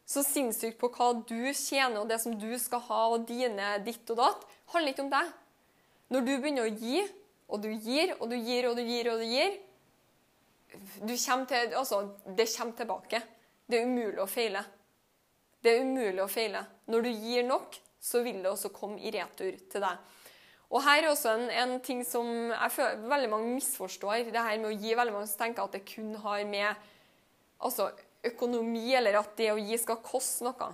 Så 0.07 0.23
sinnssykt 0.23 0.79
på 0.81 0.91
hva 0.95 1.11
du 1.19 1.53
tjener, 1.53 2.01
og 2.01 2.09
det 2.09 2.21
som 2.23 2.35
du 2.39 2.53
skal 2.63 2.85
ha, 2.87 3.03
og 3.13 3.27
dine 3.29 3.77
ditt 3.85 4.09
og 4.15 4.21
datt. 4.23 4.47
handler 4.73 4.95
ikke 4.95 5.07
om 5.07 5.13
deg. 5.13 5.33
Når 6.15 6.27
du 6.27 6.33
begynner 6.39 6.67
å 6.69 6.75
gi, 6.75 7.03
og 7.49 7.63
du 7.63 7.71
gir, 7.71 8.15
og 8.21 8.31
du 8.31 8.37
gir, 8.37 8.69
og 8.69 8.77
du 8.79 8.83
gir, 8.83 9.11
og 9.11 9.23
du 9.23 9.27
gir 9.27 9.59
du 11.01 11.17
kommer 11.27 11.47
til, 11.47 11.75
altså, 11.75 12.09
Det 12.37 12.49
kommer 12.57 12.73
tilbake. 12.77 13.23
Det 13.67 13.81
er 13.81 13.87
umulig 13.87 14.21
å 14.23 14.27
feile. 14.27 14.63
Det 15.63 15.73
er 15.73 15.83
umulig 15.83 16.23
å 16.23 16.31
feile. 16.31 16.65
Når 16.87 17.03
du 17.03 17.11
gir 17.11 17.47
nok, 17.47 17.79
så 18.01 18.23
vil 18.23 18.43
det 18.43 18.51
også 18.51 18.71
komme 18.75 19.01
i 19.01 19.11
retur 19.11 19.57
til 19.71 19.83
deg. 19.83 19.97
Og 20.71 20.83
her 20.83 21.05
er 21.05 21.13
også 21.13 21.31
en, 21.37 21.47
en 21.51 21.77
ting 21.85 22.03
som 22.07 22.27
jeg 22.51 22.73
føler 22.75 23.07
veldig 23.11 23.31
mange 23.31 23.53
misforstår. 23.55 24.33
Det 24.35 24.43
her 24.43 24.59
med 24.59 24.73
å 24.73 24.79
gi 24.83 24.97
veldig 24.99 25.15
mange 25.15 25.31
som 25.31 25.45
tenker 25.45 25.63
at 25.63 25.77
det 25.77 25.85
kun 25.87 26.17
har 26.25 26.43
med 26.49 26.89
altså, 27.63 27.93
økonomi, 28.27 28.89
eller 28.99 29.21
at 29.21 29.37
det 29.39 29.53
å 29.53 29.61
gi 29.61 29.79
skal 29.79 30.03
koste 30.03 30.49
noe. 30.49 30.73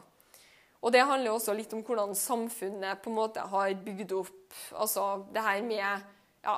Og 0.83 0.91
det 0.95 1.05
handler 1.07 1.35
også 1.35 1.55
litt 1.55 1.75
om 1.77 1.85
hvordan 1.87 2.17
samfunnet 2.19 3.03
på 3.05 3.13
en 3.13 3.19
måte 3.21 3.45
har 3.53 3.75
bygd 3.85 4.17
opp 4.19 4.57
altså 4.75 5.23
det 5.33 5.45
her 5.45 5.61
med 5.63 5.85
ja, 6.43 6.57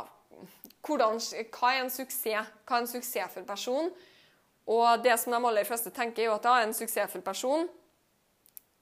hvordan, 0.87 1.21
Hva 1.53 1.75
er 1.75 1.83
en 1.83 1.93
suksess? 1.93 2.49
Hva 2.65 2.79
er 2.79 2.85
en 2.85 2.89
suksessfull 2.89 3.45
person? 3.49 3.91
Og 4.65 5.03
det 5.05 5.19
som 5.21 5.35
de 5.35 5.41
aller 5.51 5.67
fleste 5.69 5.93
tenker, 5.93 6.23
er 6.23 6.31
jo 6.31 6.39
at 6.39 6.49
er 6.49 6.65
en 6.65 6.77
suksessfull 6.77 7.25
person 7.27 7.69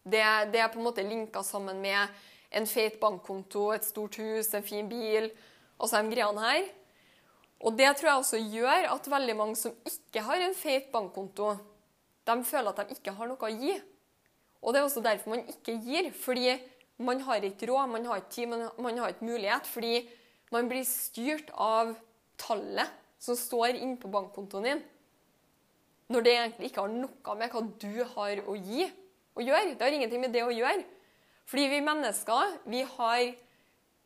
det, 0.03 0.23
det 0.53 0.59
er 0.59 0.71
på 0.71 0.81
en 0.81 0.87
måte 0.87 1.05
linka 1.07 1.43
sammen 1.47 1.81
med 1.83 2.23
en 2.53 2.69
feit 2.69 2.99
bankkonto, 3.01 3.71
et 3.73 3.85
stort 3.87 4.19
hus, 4.21 4.53
en 4.55 4.65
fin 4.67 4.89
bil, 4.89 5.31
altså 5.81 6.03
de 6.03 6.15
greiene 6.15 6.45
her. 6.45 6.71
Og 7.63 7.77
det 7.79 7.89
tror 7.97 8.11
jeg 8.11 8.23
også 8.23 8.41
gjør 8.53 8.89
at 8.91 9.11
veldig 9.11 9.37
mange 9.39 9.57
som 9.59 9.75
ikke 9.87 10.25
har 10.27 10.43
en 10.43 10.57
feit 10.59 10.91
bankkonto, 10.93 11.55
de 12.27 12.37
føler 12.47 12.71
at 12.71 12.83
de 12.83 12.97
ikke 12.97 13.15
har 13.17 13.31
noe 13.31 13.49
å 13.49 13.51
gi. 13.51 13.75
Og 14.63 14.73
det 14.73 14.81
er 14.81 14.87
også 14.87 15.03
derfor 15.03 15.35
man 15.35 15.45
ikke 15.51 15.75
gir. 15.83 16.11
Fordi 16.15 16.55
man 17.03 17.23
har 17.27 17.43
ikke 17.47 17.67
råd, 17.71 17.91
man 17.91 18.07
har 18.07 18.23
ikke 18.23 18.35
tid, 18.37 18.49
man, 18.51 18.67
man 18.79 18.99
har 19.03 19.15
ikke 19.15 19.27
mulighet. 19.27 19.67
Fordi 19.67 19.95
man 20.55 20.69
blir 20.71 20.87
styrt 20.87 21.51
av 21.55 21.95
tallet 22.39 22.99
som 23.23 23.39
står 23.39 23.79
inne 23.79 23.99
på 23.99 24.11
bankkontoen 24.13 24.69
din. 24.69 24.83
Når 26.13 26.27
det 26.27 26.35
egentlig 26.37 26.71
ikke 26.71 26.85
har 26.85 26.95
noe 26.95 27.37
med 27.39 27.55
hva 27.55 27.63
du 27.83 28.03
har 28.15 28.43
å 28.47 28.57
gi 28.59 28.87
å 29.33 29.45
gjøre. 29.45 29.75
Det 29.75 29.87
har 29.87 29.97
ingenting 29.97 30.23
med 30.23 30.35
det 30.35 30.45
å 30.47 30.55
gjøre. 30.55 30.83
Fordi 31.49 31.69
vi 31.69 31.81
mennesker, 31.85 32.59
vi 32.71 32.83
har, 32.97 33.23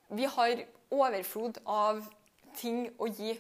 vi 0.09 0.29
har 0.37 0.62
overflod 0.94 1.61
av 1.66 2.01
ting 2.57 2.87
å 2.99 3.09
gi. 3.11 3.37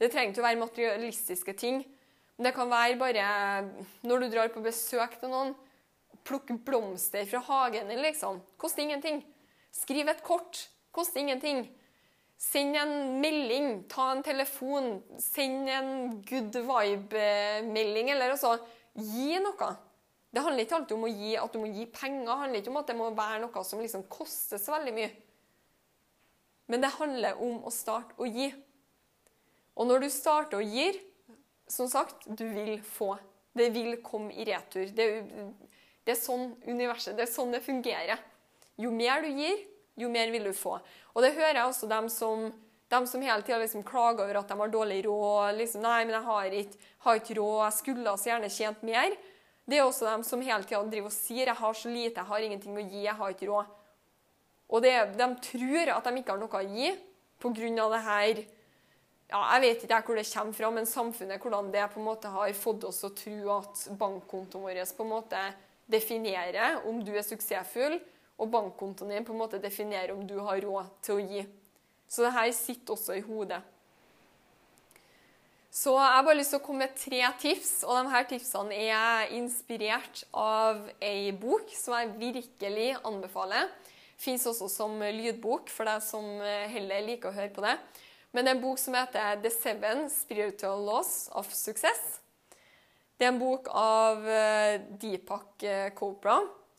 Det 0.00 0.10
trenger 0.12 0.32
ikke 0.32 0.42
å 0.42 0.46
være 0.46 0.62
materialistiske 0.62 1.56
ting. 1.60 1.82
Men 2.36 2.48
det 2.48 2.54
kan 2.56 2.70
være 2.72 2.96
bare 3.00 3.26
når 4.06 4.22
du 4.22 4.30
drar 4.32 4.52
på 4.54 4.62
besøk 4.64 5.18
til 5.20 5.32
noen. 5.32 5.52
Plukke 6.24 6.56
blomster 6.64 7.26
fra 7.28 7.40
hagen 7.48 7.90
din, 7.90 8.02
liksom. 8.04 8.40
Koster 8.60 8.84
ingenting. 8.84 9.22
Skriv 9.72 10.08
et 10.08 10.22
kort. 10.24 10.66
Koster 10.92 11.20
ingenting. 11.22 11.66
Send 12.40 12.76
en 12.80 13.20
melding, 13.20 13.82
ta 13.92 14.14
en 14.14 14.22
telefon, 14.24 14.94
send 15.20 15.68
en 15.68 15.90
good 16.24 16.56
vibe-melding, 16.56 18.08
eller 18.14 18.32
altså 18.32 18.54
Gi 18.96 19.38
noe. 19.38 19.68
Det 20.30 20.42
handler 20.44 20.62
ikke 20.62 20.76
alltid 20.78 20.94
om 20.96 21.06
å 21.08 21.10
gi, 21.10 21.32
at 21.40 21.52
du 21.52 21.58
må 21.58 21.68
gi 21.74 21.86
penger. 21.90 22.24
Det 22.28 22.38
handler 22.42 22.62
ikke 22.62 22.70
om 22.70 22.80
at 22.80 22.90
det 22.90 22.98
må 22.98 23.10
være 23.18 23.40
noe 23.42 23.64
som 23.66 23.82
liksom 23.82 24.06
koster 24.12 24.60
så 24.62 24.76
veldig 24.76 24.94
mye. 24.94 25.10
Men 26.70 26.84
det 26.84 26.92
handler 27.00 27.40
om 27.42 27.64
å 27.66 27.72
starte 27.74 28.14
å 28.22 28.28
gi. 28.30 28.52
Og 29.74 29.88
når 29.90 30.04
du 30.04 30.10
starter 30.14 30.60
å 30.60 30.62
gi, 30.62 30.92
som 31.70 31.88
sagt, 31.90 32.26
du 32.26 32.46
vil 32.54 32.76
få. 32.86 33.16
Det 33.58 33.72
vil 33.74 33.96
komme 34.06 34.30
i 34.38 34.46
retur. 34.46 34.86
Det, 34.94 35.06
det 36.06 36.14
er 36.14 36.20
sånn 36.20 36.52
universet, 36.68 37.16
det 37.18 37.26
er 37.26 37.32
sånn 37.32 37.50
det 37.54 37.62
fungerer. 37.64 38.22
Jo 38.80 38.92
mer 38.94 39.24
du 39.26 39.32
gir, 39.34 39.64
jo 39.98 40.10
mer 40.12 40.30
vil 40.30 40.46
du 40.46 40.54
få. 40.56 40.76
Og 41.14 41.24
det 41.24 41.34
hører 41.34 41.58
jeg 41.58 41.66
også 41.72 41.90
dem 41.90 42.06
som, 42.12 42.46
dem 42.92 43.10
som 43.10 43.26
hele 43.26 43.42
tida 43.42 43.58
liksom 43.60 43.82
klager 43.86 44.28
over 44.28 44.40
at 44.40 44.52
de 44.52 44.58
har 44.62 44.72
dårlig 44.72 45.02
råd. 45.08 45.58
Liksom, 45.58 45.82
'Nei, 45.82 46.04
men 46.04 46.14
jeg 46.14 46.26
har 46.30 46.56
ikke, 46.62 46.80
har 47.06 47.20
ikke 47.20 47.38
råd. 47.40 47.60
Jeg 47.64 47.78
skulle 47.80 48.16
så 48.16 48.30
gjerne 48.30 48.54
tjent 48.60 48.86
mer.' 48.86 49.18
Det 49.70 49.78
er 49.78 49.86
også 49.86 50.08
dem 50.08 50.24
som 50.26 50.40
hele 50.42 50.66
tida 50.66 50.80
driver 50.82 51.06
og 51.06 51.14
sier 51.14 51.46
'jeg 51.46 51.56
har 51.56 51.74
så 51.74 51.88
lite, 51.88 52.16
jeg 52.16 52.26
har 52.26 52.40
ingenting 52.40 52.76
å 52.76 52.90
gi, 52.90 53.02
jeg 53.04 53.14
har 53.14 53.30
ikke 53.30 53.46
råd'. 53.46 53.66
Og 54.68 54.82
det, 54.82 54.94
de 55.18 55.26
tror 55.42 55.92
at 55.96 56.04
de 56.04 56.18
ikke 56.18 56.32
har 56.32 56.38
noe 56.38 56.48
å 56.48 56.66
gi 56.74 56.90
pga. 57.38 57.90
det 57.90 58.02
her 58.02 58.46
ja, 59.30 59.54
Jeg 59.54 59.60
vet 59.60 59.84
ikke 59.84 60.02
hvor 60.06 60.16
det 60.16 60.32
kommer 60.32 60.52
fra, 60.52 60.70
men 60.70 60.86
samfunnet 60.86 61.40
hvordan 61.40 61.70
det 61.70 61.90
på 61.92 62.00
en 62.00 62.06
måte 62.06 62.28
har 62.28 62.52
fått 62.52 62.84
oss 62.84 63.04
å 63.04 63.14
tro 63.14 63.58
at 63.58 63.88
bankkontoen 63.98 64.62
vår 64.62 64.96
på 64.96 65.02
en 65.02 65.08
måte 65.08 65.54
definerer 65.86 66.86
om 66.86 67.04
du 67.04 67.12
er 67.14 67.22
suksessfull, 67.22 68.00
og 68.38 68.50
bankkontoen 68.50 69.10
din 69.10 69.24
på 69.24 69.32
en 69.32 69.38
måte 69.38 69.60
definerer 69.62 70.12
om 70.12 70.26
du 70.26 70.38
har 70.38 70.60
råd 70.60 70.86
til 71.02 71.14
å 71.14 71.26
gi. 71.30 71.46
Så 72.08 72.24
det 72.24 72.34
her 72.34 72.50
sitter 72.50 72.96
også 72.96 73.14
i 73.14 73.22
hodet. 73.22 73.60
Så 75.70 75.94
jeg 75.94 76.12
har 76.16 76.24
bare 76.26 76.38
lyst 76.40 76.50
til 76.50 76.58
å 76.58 76.64
komme 76.64 76.84
med 76.86 76.96
tre 76.98 77.22
tips, 77.38 77.72
og 77.86 77.94
de 77.94 78.10
her 78.10 78.26
tipsene 78.26 78.78
er 78.90 79.34
inspirert 79.36 80.24
av 80.34 80.82
ei 80.98 81.30
bok 81.30 81.70
som 81.78 81.94
jeg 81.94 82.14
virkelig 82.18 82.88
anbefaler. 83.06 83.70
Fins 84.20 84.48
også 84.50 84.66
som 84.68 84.98
lydbok 85.00 85.70
for 85.72 85.88
deg 85.88 86.02
som 86.04 86.26
heller 86.42 87.06
liker 87.06 87.30
å 87.30 87.36
høre 87.38 87.54
på 87.54 87.62
det. 87.64 87.76
Men 88.32 88.44
det 88.44 88.52
er 88.52 88.58
en 88.58 88.62
bok 88.62 88.78
som 88.78 88.94
heter 88.94 89.38
'The 89.40 89.50
Seven 89.50 90.10
Spiritual 90.10 90.84
Laws 90.86 91.28
of 91.32 91.48
Success'. 91.54 92.20
Det 93.18 93.26
er 93.26 93.34
en 93.34 93.40
bok 93.40 93.66
av 93.76 94.24
eh, 94.24 94.80
Deepak 95.00 95.62
eh, 95.68 95.90
Chopra. 95.92 96.38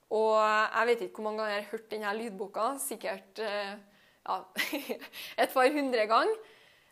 Og 0.09 0.37
jeg 0.41 0.87
vet 0.87 1.03
ikke 1.05 1.19
hvor 1.19 1.27
mange 1.27 1.43
ganger 1.43 1.53
jeg 1.53 1.63
har 1.63 1.71
hørt 1.71 1.91
denne 1.91 2.13
lydboka. 2.17 2.63
Sikkert 2.81 3.41
eh, 3.45 3.75
ja, 4.25 4.37
et 5.43 5.53
par 5.53 5.69
hundre 5.75 6.07
ganger. 6.09 6.39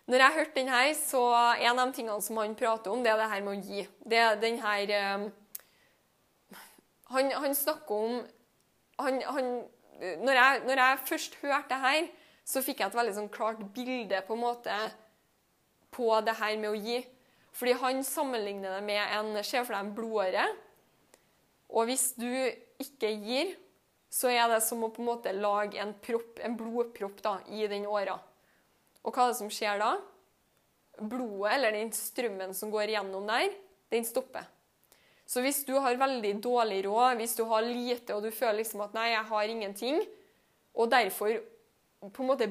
Når 0.09 0.23
jeg 0.23 0.35
hørte 0.39 0.55
den 0.55 0.71
her, 0.73 0.87
så 0.97 1.19
En 1.61 1.79
av 1.79 1.87
de 1.87 1.93
tingene 1.93 2.21
som 2.21 2.37
han 2.41 2.55
prater 2.57 2.91
om, 2.91 3.03
det 3.03 3.11
er 3.11 3.19
det 3.21 3.29
her 3.29 3.43
med 3.45 3.57
å 3.57 3.67
gi. 3.67 3.83
Det 4.09 4.17
er 4.17 4.39
den 4.41 4.57
her 4.63 4.93
um, 5.19 5.27
han, 7.13 7.29
han, 7.31 7.55
snakker 7.55 7.95
om 7.95 8.15
han, 8.99 9.21
han, 9.21 9.51
når, 9.99 10.33
jeg, 10.33 10.63
når, 10.65 10.81
jeg, 10.81 10.97
først 11.05 11.37
hørte 11.41 11.69
det 11.69 11.79
her, 11.83 12.09
så 12.45 12.61
fikk 12.65 12.81
jeg 12.81 12.89
et 12.89 12.97
veldig 12.97 13.13
sånn 13.19 13.29
klart 13.33 13.61
bilde 13.75 14.21
på 14.25 14.33
en 14.33 14.41
måte 14.41 14.75
på 15.93 16.09
det 16.25 16.35
her 16.39 16.57
med 16.61 16.71
å 16.71 16.77
gi. 16.77 16.99
Fordi 17.53 17.75
han 17.81 18.01
sammenligner 18.05 18.77
det 18.77 18.83
med 18.85 19.01
en 19.17 19.43
Se 19.43 19.61
for 19.61 19.75
deg 19.75 19.83
en 19.83 19.93
blodåre. 19.97 20.45
Og 21.69 21.89
hvis 21.89 22.11
du 22.17 22.29
ikke 22.81 23.11
gir, 23.13 23.53
så 24.09 24.31
er 24.33 24.49
det 24.49 24.63
som 24.65 24.81
å 24.85 24.89
på 24.93 25.03
en 25.03 25.11
måte 25.11 25.33
lage 25.37 25.77
en, 25.81 25.93
propp, 26.01 26.41
en 26.41 26.57
blodpropp 26.57 27.21
da, 27.25 27.35
i 27.53 27.67
den 27.69 27.85
åra. 27.89 28.17
Og 29.03 29.13
hva 29.13 29.25
er 29.27 29.33
det 29.33 29.39
som 29.39 29.51
skjer 29.53 29.81
da? 29.81 29.93
Blodet, 30.99 31.53
eller 31.55 31.75
den 31.77 31.91
strømmen 31.95 32.55
som 32.55 32.71
går 32.73 32.95
gjennom 32.95 33.27
der, 33.29 33.53
den 33.93 34.07
stopper. 34.07 34.47
Så 35.29 35.43
hvis 35.45 35.61
du 35.67 35.75
har 35.77 35.99
veldig 35.99 36.33
dårlig 36.41 36.81
råd, 36.87 37.19
hvis 37.19 37.37
du 37.37 37.43
har 37.51 37.61
lite 37.61 38.15
og 38.15 38.25
du 38.25 38.31
føler 38.33 38.63
liksom 38.63 38.81
at 38.81 38.93
'nei, 38.97 39.11
jeg 39.11 39.25
har 39.29 39.53
ingenting', 39.53 40.01
og 40.73 40.91
derfor 40.91 41.29
på 42.13 42.23
en 42.23 42.27
måte 42.27 42.49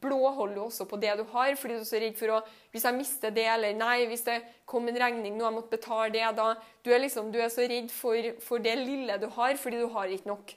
blåholder 0.00 0.54
du 0.54 0.60
også 0.62 0.86
på 0.88 0.96
det 0.96 1.16
du 1.18 1.24
har, 1.32 1.54
fordi 1.54 1.74
du 1.74 1.80
er 1.80 1.88
så 1.88 2.00
redd 2.00 2.16
for 2.18 2.32
å 2.36 2.42
Hvis 2.72 2.84
jeg 2.84 2.94
mister 2.94 3.30
det, 3.30 3.46
eller 3.46 3.74
nei, 3.74 4.06
hvis 4.06 4.24
det 4.24 4.42
kom 4.68 4.88
en 4.88 4.98
regning, 5.00 5.36
nå 5.36 5.44
jeg 5.44 5.56
måtte 5.56 5.76
betale 5.76 6.12
det, 6.12 6.36
da 6.36 6.54
Du 6.84 6.92
er, 6.92 6.98
liksom, 6.98 7.32
du 7.32 7.38
er 7.40 7.48
så 7.48 7.66
redd 7.68 7.90
for, 7.90 8.16
for 8.40 8.58
det 8.58 8.76
lille 8.78 9.18
du 9.18 9.26
har, 9.26 9.56
fordi 9.56 9.80
du 9.80 9.88
har 9.88 10.06
ikke 10.06 10.28
nok. 10.28 10.54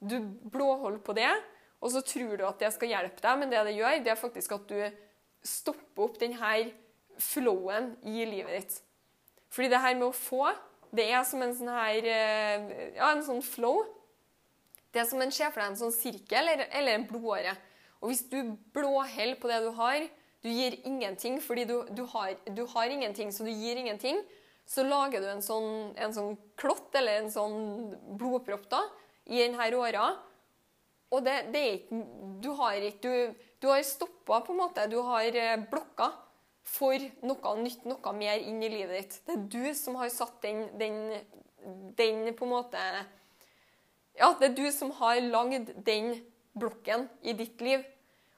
Du 0.00 0.20
blåholder 0.50 0.98
på 0.98 1.12
det, 1.12 1.30
og 1.80 1.92
så 1.92 2.02
tror 2.04 2.38
du 2.38 2.46
at 2.48 2.62
det 2.62 2.72
skal 2.74 2.92
hjelpe 2.94 3.22
deg, 3.22 3.38
men 3.40 3.52
det 3.52 3.64
det 3.68 3.76
gjør, 3.76 4.00
det 4.04 4.12
er 4.12 4.20
faktisk 4.20 4.56
at 4.56 4.70
du 4.70 4.80
stopper 5.46 6.06
opp 6.06 6.18
denne 6.20 6.54
flowen 7.22 7.92
i 8.06 8.24
livet 8.28 8.56
ditt. 8.56 8.80
Fordi 9.52 9.70
det 9.72 9.82
her 9.82 9.94
med 9.98 10.08
å 10.08 10.16
få, 10.16 10.48
det 10.96 11.06
er 11.12 11.22
som 11.28 11.42
en 11.44 11.54
sånn 11.56 11.72
her 11.72 12.08
eh, 12.08 12.66
Ja, 12.96 13.10
en 13.10 13.24
sånn 13.24 13.42
flow. 13.44 13.84
Det 14.92 15.02
er 15.02 15.08
som 15.08 15.20
en 15.20 15.32
ser 15.34 15.52
for 15.52 15.60
deg 15.60 15.72
en 15.72 15.80
sånn 15.80 15.94
sirkel 15.94 16.40
eller, 16.40 16.68
eller 16.76 16.96
en 16.96 17.06
blodåre. 17.08 17.52
Og 18.00 18.10
hvis 18.10 18.24
du 18.30 18.54
blåholder 18.76 19.36
på 19.40 19.50
det 19.50 19.60
du 19.64 19.70
har, 19.76 20.06
du 20.44 20.50
gir 20.52 20.76
ingenting 20.86 21.40
fordi 21.42 21.66
du, 21.68 21.76
du, 21.90 22.04
har, 22.12 22.36
du, 22.46 22.62
har, 22.70 22.92
ingenting, 22.92 23.32
så 23.32 23.44
du 23.44 23.50
gir 23.50 23.80
ingenting, 23.80 24.20
så 24.66 24.84
lager 24.86 25.22
du 25.22 25.28
en 25.30 25.44
sånn, 25.44 25.92
en 25.98 26.14
sånn 26.14 26.36
klott 26.58 26.94
eller 26.98 27.22
en 27.22 27.32
sånn 27.32 27.58
blodpropp 28.18 28.68
da, 28.72 28.82
i 29.26 29.42
denne 29.42 29.68
åra. 29.78 30.10
Og 31.14 31.22
det, 31.22 31.36
det, 31.54 31.60
er 31.62 31.74
ikke 31.78 32.00
Du 32.42 32.50
har 32.58 32.82
ikke 32.82 33.02
Du, 33.02 33.42
du 33.62 33.68
har 33.70 33.82
stoppa, 33.86 34.40
på 34.44 34.54
en 34.54 34.62
måte. 34.64 34.86
Du 34.90 34.98
har 35.06 35.26
eh, 35.26 35.58
blokka 35.70 36.10
for 36.66 36.98
noe 37.22 37.52
nytt, 37.62 37.84
noe 37.86 38.12
mer 38.16 38.42
inn 38.42 38.62
i 38.64 38.70
livet 38.72 38.96
ditt. 38.96 39.18
Det 39.26 39.36
er 39.36 39.44
du 39.54 39.74
som 39.78 39.98
har 40.00 40.10
satt 40.10 40.40
den, 40.42 40.66
den, 40.80 40.96
den 41.98 42.32
på 42.36 42.48
en 42.48 42.56
måte 42.56 42.82
Ja, 44.16 44.32
det 44.40 44.50
er 44.50 44.56
du 44.56 44.66
som 44.74 44.90
har 44.98 45.20
lagd 45.22 45.76
den 45.86 46.16
blokken 46.56 47.06
i 47.22 47.36
ditt 47.36 47.60
liv. 47.62 47.84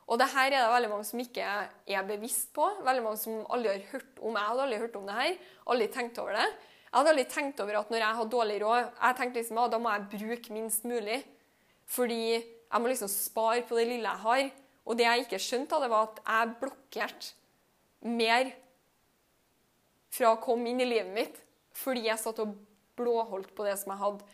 Og 0.09 0.17
det 0.21 0.31
her 0.33 0.49
er 0.49 0.63
det 0.63 0.73
veldig 0.73 0.91
mange 0.91 1.05
som 1.05 1.21
ikke 1.21 1.45
er 1.45 2.07
bevisst 2.09 2.51
på. 2.57 2.67
Veldig 2.85 3.05
mange 3.05 3.21
som 3.21 3.43
aldri 3.53 3.75
har 3.75 3.91
hørt 3.93 4.21
om 4.25 4.37
Jeg 4.37 4.51
hadde 4.51 4.65
aldri 4.65 4.83
hørt 4.83 4.97
om 4.97 5.09
det 5.09 5.17
her. 5.19 5.35
Aldri 5.69 5.89
tenkt 5.93 6.21
over 6.23 6.39
det. 6.39 6.47
Jeg 6.89 6.97
hadde 6.97 7.13
aldri 7.13 7.25
tenkt 7.29 7.61
over 7.61 7.81
at 7.83 7.91
når 7.93 8.01
jeg 8.01 8.19
har 8.19 8.31
dårlig 8.33 8.61
råd, 8.63 8.87
jeg 8.89 9.17
tenkte 9.19 9.43
liksom, 9.43 9.59
ja, 9.61 9.67
da 9.69 9.81
må 9.85 9.93
jeg 9.93 10.07
bruke 10.15 10.55
minst 10.57 10.87
mulig. 10.89 11.19
Fordi 11.89 12.23
jeg 12.69 12.83
må 12.83 12.91
liksom 12.91 13.11
spare 13.11 13.65
på 13.67 13.77
det 13.79 13.89
lille 13.89 14.09
jeg 14.09 14.25
har. 14.25 14.49
Og 14.89 14.97
det 14.97 15.05
jeg 15.05 15.25
ikke 15.25 15.43
skjønte, 15.43 15.81
det 15.83 15.91
var 15.93 16.09
at 16.09 16.23
jeg 16.23 16.55
blokkerte 16.63 18.09
mer 18.09 18.51
fra 20.13 20.33
å 20.33 20.41
komme 20.41 20.71
inn 20.71 20.81
i 20.81 20.89
livet 20.89 21.13
mitt 21.13 21.45
fordi 21.79 22.09
jeg 22.09 22.19
satt 22.19 22.41
og 22.43 22.57
blåholdt 22.99 23.53
på 23.55 23.67
det 23.67 23.77
som 23.79 23.93
jeg 23.93 24.01
hadde. 24.01 24.25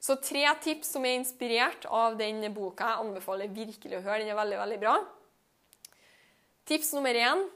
Så 0.00 0.16
tre 0.20 0.42
tips 0.64 0.90
som 0.96 1.04
er 1.04 1.16
inspirert 1.16 1.86
av 1.88 2.18
den 2.18 2.42
boka. 2.52 2.90
Jeg 2.90 3.06
anbefaler 3.06 3.52
virkelig 3.52 3.98
å 3.98 4.02
høre. 4.04 4.20
Den 4.20 4.32
er 4.34 4.38
veldig, 4.38 4.58
veldig 4.60 4.78
bra. 4.82 4.94
Tips 6.68 6.92
nummer 6.96 7.16
én, 7.16 7.46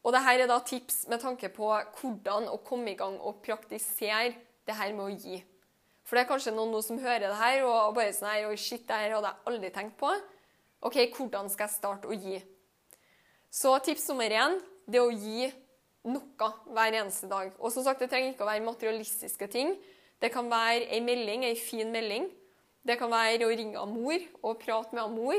og 0.00 0.14
det 0.14 0.22
her 0.24 0.42
er 0.42 0.50
da 0.50 0.58
tips 0.64 1.04
med 1.12 1.22
tanke 1.22 1.50
på 1.52 1.70
hvordan 2.00 2.48
å 2.50 2.58
komme 2.66 2.92
i 2.92 2.98
gang 2.98 3.18
og 3.18 3.42
praktisere 3.44 4.34
det 4.66 4.76
her 4.76 4.94
med 4.96 5.06
å 5.06 5.14
gi. 5.14 5.40
For 6.10 6.18
det 6.18 6.24
er 6.24 6.30
kanskje 6.32 6.50
noen 6.50 6.72
nå 6.74 6.80
som 6.82 6.98
hører 6.98 7.28
det 7.28 7.36
her 7.38 7.60
og 7.62 7.92
bare 7.94 8.10
sånn 8.10 8.32
her, 8.32 8.54
shit, 8.58 8.82
det 8.88 8.96
her 8.98 9.12
hadde 9.14 9.30
jeg 9.30 9.46
aldri 9.46 9.68
tenkt 9.70 9.94
på. 10.00 10.10
OK, 10.82 10.96
hvordan 11.14 11.46
skal 11.52 11.68
jeg 11.68 11.76
starte 11.76 12.10
å 12.10 12.16
gi? 12.18 12.40
Så 13.46 13.76
tips 13.86 14.08
nummer 14.10 14.34
én 14.34 14.56
det 14.90 14.98
er 14.98 15.06
å 15.06 15.14
gi 15.14 15.46
noe 16.10 16.48
hver 16.66 16.96
eneste 16.98 17.28
dag. 17.30 17.52
Og 17.62 17.70
som 17.70 17.86
sagt, 17.86 18.02
det 18.02 18.08
trenger 18.10 18.32
ikke 18.32 18.42
å 18.42 18.48
være 18.48 18.64
materialistiske 18.66 19.46
ting. 19.54 19.70
Det 20.18 20.32
kan 20.34 20.50
være 20.50 20.88
ei 20.90 20.98
melding, 21.04 21.46
ei 21.46 21.54
fin 21.54 21.94
melding. 21.94 22.26
Det 22.82 22.98
kan 22.98 23.14
være 23.14 23.46
å 23.46 23.54
ringe 23.54 23.78
av 23.78 23.94
mor 23.94 24.26
og 24.42 24.58
prate 24.64 24.96
med 24.96 25.04
av 25.04 25.14
mor. 25.14 25.38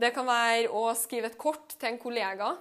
Det 0.00 0.12
kan 0.16 0.24
være 0.24 0.72
å 0.72 0.86
skrive 0.96 1.28
et 1.28 1.36
kort 1.36 1.76
til 1.76 1.90
en 1.90 2.00
kollega. 2.00 2.54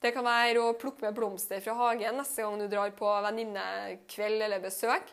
Det 0.00 0.16
kan 0.16 0.24
være 0.24 0.64
å 0.64 0.72
plukke 0.80 1.04
med 1.04 1.20
blomster 1.20 1.60
fra 1.60 1.76
hagen 1.82 2.16
neste 2.16 2.48
gang 2.48 2.56
du 2.64 2.66
drar 2.72 2.96
på 2.96 3.12
venninnekveld 3.28 4.48
eller 4.48 4.64
besøk. 4.64 5.04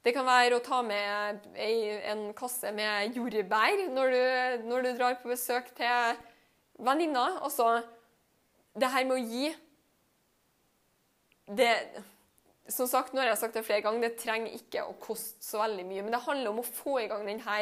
Det 0.00 0.14
kan 0.16 0.24
være 0.24 0.56
å 0.56 0.64
ta 0.64 0.80
med 0.80 1.48
en 1.60 2.22
kasse 2.36 2.70
med 2.72 3.16
jordbær 3.16 3.82
når 3.92 4.14
du, 4.14 4.22
når 4.70 4.86
du 4.86 4.90
drar 4.96 5.18
på 5.20 5.28
besøk 5.28 5.68
til 5.76 6.20
venninner. 6.80 7.36
Altså, 7.44 7.82
det 8.80 8.88
her 8.94 9.04
med 9.04 9.18
å 9.18 9.26
gi 9.26 9.50
det, 11.50 11.74
Som 12.70 12.86
sagt, 12.86 13.12
nå 13.12 13.18
har 13.18 13.32
jeg 13.32 13.40
sagt 13.40 13.56
det 13.58 13.64
flere 13.66 13.82
ganger, 13.82 14.04
det 14.04 14.20
trenger 14.22 14.54
ikke 14.54 14.84
å 14.86 14.94
koste 15.02 15.42
så 15.42 15.58
veldig 15.58 15.84
mye. 15.88 16.04
Men 16.06 16.14
det 16.14 16.20
handler 16.22 16.52
om 16.52 16.60
å 16.62 16.68
få 16.68 17.00
i 17.02 17.08
gang 17.10 17.24
denne 17.26 17.56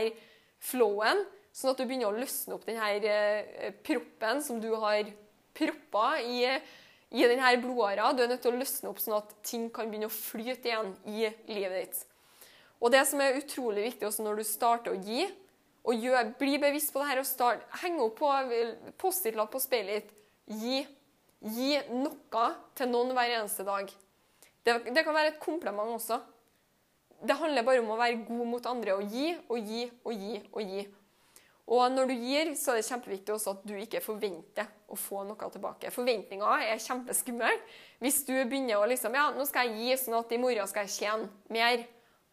flowen, 0.61 1.23
sånn 1.55 1.73
at 1.73 1.81
du 1.81 1.87
begynner 1.87 2.11
å 2.11 2.19
løsne 2.19 2.59
opp 2.59 2.67
denne 2.69 2.91
eh, 3.09 3.73
proppen 3.87 4.43
som 4.45 4.61
du 4.61 4.69
har 4.77 5.09
proppa 5.57 6.19
i, 6.21 6.45
i 6.45 7.25
denne 7.25 7.55
blodåra. 7.63 8.13
Du 8.13 8.21
er 8.23 8.31
nødt 8.35 8.45
til 8.45 8.53
å 8.53 8.61
løsne 8.61 8.93
opp 8.93 9.01
sånn 9.01 9.17
at 9.17 9.33
ting 9.49 9.71
kan 9.73 9.89
begynne 9.89 10.11
å 10.11 10.15
flyte 10.15 10.69
igjen 10.69 10.93
i 11.09 11.25
livet 11.49 11.81
ditt. 11.81 12.05
Og 12.79 12.93
det 12.95 13.03
som 13.11 13.21
er 13.23 13.39
utrolig 13.41 13.89
viktig 13.89 14.07
også 14.09 14.25
når 14.27 14.41
du 14.41 14.47
starter 14.47 14.95
å 14.95 15.03
gi, 15.03 15.27
og 15.89 16.05
gjør, 16.05 16.33
bli 16.39 16.59
bevisst 16.61 16.93
på 16.93 17.01
det 17.01 17.09
her 17.13 17.23
og 17.23 17.27
start, 17.27 17.65
heng 17.83 17.97
opp 18.05 18.19
på 18.19 18.29
Post-It-lapp 19.01 19.51
på 19.55 19.63
speilet 19.63 20.03
ditt. 20.03 20.15
Gi. 20.59 20.83
Gi 21.55 21.79
noe 21.95 22.45
til 22.77 22.91
noen 22.91 23.15
hver 23.17 23.39
eneste 23.39 23.65
dag. 23.65 23.89
Det, 24.65 24.75
det, 24.91 25.05
kan 25.07 25.17
være 25.17 25.33
et 25.33 25.41
kompliment 25.41 25.95
også. 25.95 26.19
Det 27.25 27.37
handler 27.39 27.67
bare 27.67 27.83
om 27.83 27.93
å 27.95 27.99
være 27.99 28.21
god 28.27 28.49
mot 28.53 28.67
andre 28.69 28.99
og 28.99 29.13
gi 29.15 29.33
og 29.49 29.71
gi 29.71 29.85
og 30.05 30.13
gi 30.13 30.41
og 30.53 30.73
gi. 30.73 30.87
Og 31.69 31.93
når 31.93 32.09
du 32.09 32.15
gir, 32.17 32.51
så 32.57 32.73
er 32.73 32.81
det 32.81 32.89
kjempeviktig 32.89 33.35
også 33.35 33.53
at 33.53 33.65
du 33.69 33.75
ikke 33.77 34.01
forventer 34.01 34.69
å 34.89 34.97
få 34.97 35.21
noe 35.29 35.51
tilbake. 35.53 35.93
Forventninger 35.93 36.65
er 36.65 36.81
kjempeskummelt. 36.81 37.75
Hvis 38.01 38.23
du 38.25 38.33
begynner 38.35 38.81
å 38.81 38.89
liksom 38.89 39.17
Ja, 39.17 39.29
nå 39.37 39.45
skal 39.49 39.69
jeg 39.69 39.83
gi 39.83 39.99
sånn 40.05 40.17
at 40.21 40.33
i 40.33 40.41
morgen 40.41 40.71
skal 40.71 40.89
jeg 40.89 40.97
tjene 40.97 41.29
mer. 41.53 41.85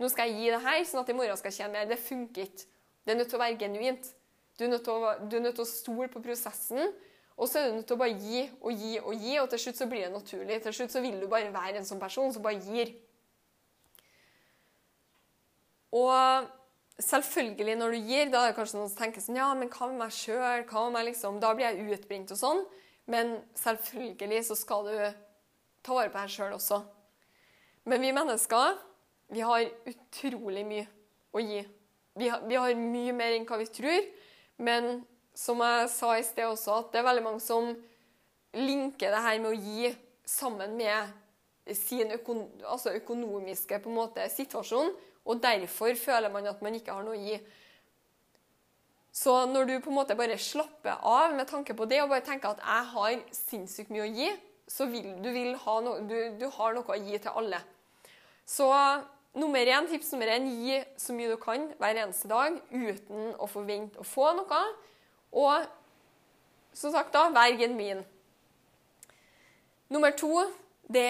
Nå 0.01 0.09
skal 0.11 0.29
jeg 0.29 0.41
gi 0.41 0.51
det 0.51 0.61
her 0.65 0.83
sånn 0.87 1.03
at 1.03 1.11
i 1.11 1.15
morgen 1.15 1.39
skal 1.39 1.51
jeg 1.53 1.61
tjene 1.61 1.73
mer. 1.77 1.89
Det 1.89 2.01
funker 2.01 2.47
ikke. 2.49 2.69
Det 3.05 3.13
er 3.13 3.19
nødt 3.19 3.29
til 3.31 3.39
å 3.39 3.43
være 3.43 3.59
genuint. 3.61 4.07
Du 4.57 4.65
er 4.65 4.71
nødt 4.71 4.85
til 4.87 4.95
å, 4.95 5.13
nødt 5.29 5.55
til 5.55 5.63
å 5.63 5.69
stole 5.69 6.09
på 6.11 6.23
prosessen. 6.23 6.91
Og 7.35 7.49
så 7.51 7.59
er 7.59 7.69
du 7.69 7.79
nødt 7.79 7.87
til 7.89 7.97
å 7.97 7.99
bare 7.99 8.15
gi 8.15 8.43
og 8.63 8.71
gi 8.79 8.93
og 9.01 9.15
gi, 9.19 9.33
og 9.41 9.49
til 9.51 9.61
slutt 9.65 9.79
så 9.81 9.87
blir 9.91 10.05
det 10.05 10.13
naturlig. 10.13 10.61
Til 10.63 10.75
slutt 10.77 10.93
så 10.93 11.01
vil 11.03 11.17
du 11.19 11.27
bare 11.31 11.51
være 11.53 11.81
en 11.81 11.87
sånn 11.87 11.99
person 11.99 12.31
som 12.31 12.43
bare 12.45 12.61
gir. 12.63 12.93
Og 15.95 16.47
selvfølgelig, 17.03 17.75
når 17.79 17.95
du 17.95 18.09
gir, 18.09 18.31
da 18.31 18.45
er 18.45 18.53
det 18.53 18.57
kanskje 18.57 18.79
noen 18.79 18.91
som 18.91 18.99
tenker 18.99 19.23
sånn 19.23 19.39
Ja, 19.39 19.51
men 19.55 19.71
hva 19.71 19.89
med 19.91 19.99
meg 20.05 20.15
sjøl? 20.15 20.63
Hva 20.69 20.87
med 20.87 20.95
meg, 20.97 21.09
liksom? 21.11 21.39
Da 21.43 21.51
blir 21.55 21.67
jeg 21.67 21.99
utbrent 21.99 22.31
og 22.35 22.39
sånn. 22.39 22.65
Men 23.11 23.35
selvfølgelig 23.59 24.41
så 24.47 24.57
skal 24.57 24.87
du 24.87 24.95
ta 25.85 25.95
vare 25.95 26.11
på 26.11 26.23
deg 26.23 26.31
sjøl 26.33 26.55
også. 26.55 26.81
Men 27.85 28.01
vi 28.01 28.15
mennesker, 28.15 28.79
vi 29.33 29.41
har 29.41 29.65
utrolig 29.89 30.65
mye 30.67 30.85
å 31.35 31.41
gi. 31.43 31.63
Vi 32.15 32.29
har, 32.31 32.45
vi 32.47 32.55
har 32.55 32.77
mye 32.79 33.13
mer 33.15 33.35
enn 33.35 33.47
hva 33.47 33.59
vi 33.59 33.67
tror. 33.67 34.07
Men 34.61 35.03
som 35.35 35.59
jeg 35.63 35.91
sa 35.91 36.13
i 36.15 36.23
sted 36.23 36.47
også, 36.47 36.79
at 36.79 36.93
det 36.93 37.01
er 37.01 37.09
veldig 37.09 37.25
mange 37.25 37.43
som 37.43 37.73
linker 38.55 39.11
det 39.11 39.23
her 39.25 39.41
med 39.43 39.51
å 39.51 39.59
gi 39.59 39.91
sammen 40.25 40.77
med 40.79 41.75
sin 41.75 42.13
økon 42.13 42.45
altså 42.63 42.93
økonomiske 42.95 43.81
måte, 43.89 44.27
situasjon, 44.29 44.93
og 45.25 45.41
derfor 45.41 45.95
føler 45.97 46.31
man 46.31 46.47
at 46.47 46.61
man 46.61 46.75
ikke 46.77 46.93
har 46.93 47.05
noe 47.05 47.17
å 47.17 47.23
gi. 47.25 47.39
Så 49.15 49.33
når 49.49 49.69
du 49.69 49.73
på 49.79 49.89
en 49.89 49.97
måte 49.97 50.17
bare 50.19 50.37
slapper 50.37 51.01
av 51.07 51.33
med 51.35 51.47
tanke 51.49 51.73
på 51.73 51.87
det 51.89 52.01
og 52.03 52.11
bare 52.11 52.25
tenker 52.25 52.51
at 52.51 52.61
jeg 52.61 52.89
har 52.91 53.15
sinnssykt 53.33 53.93
mye 53.93 54.05
å 54.05 54.11
gi, 54.11 54.29
så 54.67 54.87
vil 54.91 55.07
du 55.23 55.29
vil 55.33 55.53
ha 55.61 55.75
no 55.85 55.97
du, 56.09 56.15
du 56.39 56.45
har 56.57 56.75
noe 56.75 56.95
å 56.95 56.99
gi 56.99 57.17
til 57.21 57.37
alle. 57.41 57.61
Så 58.45 58.67
nummer 59.35 59.67
én, 59.67 59.87
tips 59.87 60.11
nummer 60.13 60.31
én 60.33 60.49
gi 60.49 60.81
så 60.99 61.15
mye 61.15 61.31
du 61.31 61.37
kan 61.41 61.67
hver 61.79 62.01
eneste 62.03 62.29
dag 62.31 62.57
uten 62.71 63.33
å 63.41 63.47
forvente 63.51 63.99
å 64.01 64.07
få 64.07 64.31
noe. 64.37 64.61
Og 65.35 65.65
som 66.75 66.93
sagt, 66.93 67.13
da, 67.15 67.27
vær 67.35 67.55
genuin. 67.59 68.03
Nummer 69.91 70.15
to 70.17 70.31
det 70.91 71.09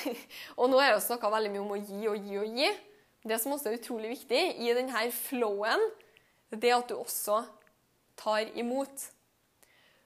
Og 0.60 0.70
nå 0.70 0.80
jeg 0.80 0.94
jo 0.94 1.00
snakka 1.04 1.30
veldig 1.32 1.50
mye 1.52 1.62
om 1.62 1.74
å 1.74 1.80
gi 1.80 2.06
og 2.10 2.28
gi 2.28 2.38
og 2.40 2.60
gi. 2.60 2.68
Det 3.22 3.38
som 3.38 3.54
også 3.54 3.70
er 3.70 3.78
utrolig 3.78 4.12
viktig 4.16 4.42
i 4.64 4.72
denne 4.74 5.02
flowen, 5.14 5.82
det 6.50 6.70
er 6.70 6.78
at 6.80 6.90
du 6.90 6.96
også 6.98 7.42
tar 8.18 8.50
imot. 8.58 9.08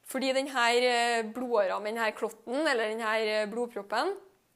Fordi 0.06 0.32
denne 0.36 0.66
eh, 0.78 1.24
blodåra 1.34 1.78
med 1.80 1.96
denne 1.96 2.12
klotten, 2.14 2.60
eller 2.60 2.92
denne 2.92 3.14
eh, 3.24 3.48
blodproppen 3.50 4.12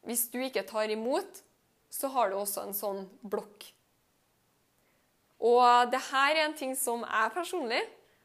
Hvis 0.07 0.29
du 0.33 0.39
ikke 0.41 0.63
tar 0.69 0.93
imot, 0.93 1.43
så 1.91 2.11
har 2.15 2.31
du 2.31 2.39
også 2.39 2.65
en 2.65 2.77
sånn 2.77 3.05
blokk. 3.27 3.67
Og 5.41 5.91
det 5.91 6.01
her 6.11 6.37
er 6.37 6.45
en 6.45 6.57
ting 6.57 6.77
som 6.77 7.03
jeg 7.03 7.33
personlig 7.35 7.81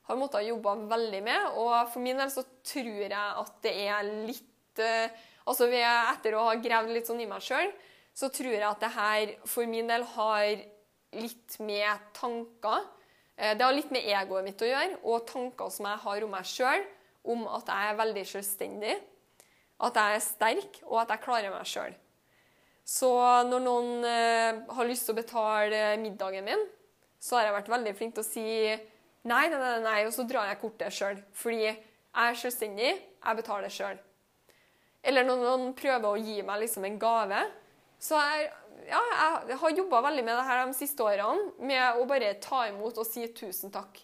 har 0.05 0.19
måttet 0.19 0.47
jobbe 0.49 0.75
veldig 0.91 1.21
med. 1.25 1.47
Og 1.57 1.73
for 1.93 2.03
min 2.03 2.19
del 2.19 2.31
så 2.33 2.43
tror 2.65 3.05
jeg 3.05 3.13
at 3.13 3.55
det 3.65 3.77
er 3.87 4.11
litt 4.27 4.83
uh, 4.83 5.23
Altså 5.45 5.67
etter 5.69 6.33
å 6.33 6.47
ha 6.47 6.55
gravd 6.57 6.89
litt 6.89 7.05
sånn 7.05 7.19
i 7.21 7.27
meg 7.29 7.43
sjøl, 7.45 7.67
så 8.17 8.31
tror 8.33 8.55
jeg 8.55 8.65
at 8.65 8.79
det 8.81 8.87
her 8.95 9.33
for 9.45 9.69
min 9.69 9.85
del 9.85 10.01
har 10.15 10.47
litt 11.13 11.57
med 11.61 12.07
tanker 12.17 12.79
uh, 12.81 13.51
Det 13.53 13.61
har 13.61 13.75
litt 13.77 13.93
med 13.93 14.09
egoet 14.09 14.47
mitt 14.47 14.63
å 14.65 14.71
gjøre, 14.71 14.97
og 15.05 15.27
tanker 15.29 15.69
som 15.69 15.85
jeg 15.85 16.01
har 16.07 16.25
om 16.25 16.33
meg 16.33 16.49
sjøl, 16.49 16.87
om 17.29 17.45
at 17.53 17.69
jeg 17.69 17.91
er 17.91 17.99
veldig 18.01 18.23
selvstendig, 18.31 18.95
at 19.85 20.01
jeg 20.01 20.17
er 20.17 20.25
sterk, 20.25 20.81
og 20.87 21.03
at 21.03 21.13
jeg 21.13 21.23
klarer 21.27 21.53
meg 21.53 21.69
sjøl. 21.69 21.93
Så 22.85 23.09
når 23.49 23.63
noen 23.65 24.05
uh, 24.05 24.75
har 24.77 24.87
lyst 24.87 25.07
til 25.07 25.15
å 25.15 25.19
betale 25.19 25.95
middagen 26.01 26.45
min, 26.45 26.65
så 27.17 27.39
har 27.39 27.47
jeg 27.47 27.55
vært 27.57 27.71
veldig 27.73 27.95
flink 27.97 28.17
til 28.17 28.25
å 28.25 28.27
si 28.27 28.49
Nei, 29.25 29.47
nei, 29.49 29.57
nei, 29.57 29.79
nei. 29.81 29.99
Og 30.05 30.13
så 30.13 30.21
drar 30.29 30.51
jeg 30.51 30.59
kortet 30.61 30.93
sjøl. 30.93 31.15
Fordi 31.33 31.63
jeg 31.65 31.79
er 32.21 32.35
selvstendig, 32.37 32.91
jeg 32.93 33.39
betaler 33.39 33.73
sjøl. 33.73 33.97
Eller 35.01 35.25
når 35.25 35.41
noen 35.41 35.71
prøver 35.77 36.05
å 36.05 36.19
gi 36.21 36.43
meg 36.45 36.61
liksom 36.61 36.85
en 36.85 36.99
gave. 37.01 37.39
Så 38.01 38.19
jeg, 38.21 38.51
ja, 38.89 39.01
jeg 39.49 39.57
har 39.61 39.77
jobba 39.79 40.03
veldig 40.05 40.25
med 40.27 40.37
det 40.37 40.45
her 40.45 40.61
de 40.61 40.77
siste 40.77 41.05
årene, 41.05 41.47
med 41.57 41.97
å 41.97 42.05
bare 42.09 42.35
ta 42.43 42.67
imot 42.69 43.01
og 43.01 43.07
si 43.09 43.25
tusen 43.33 43.73
takk. 43.73 44.01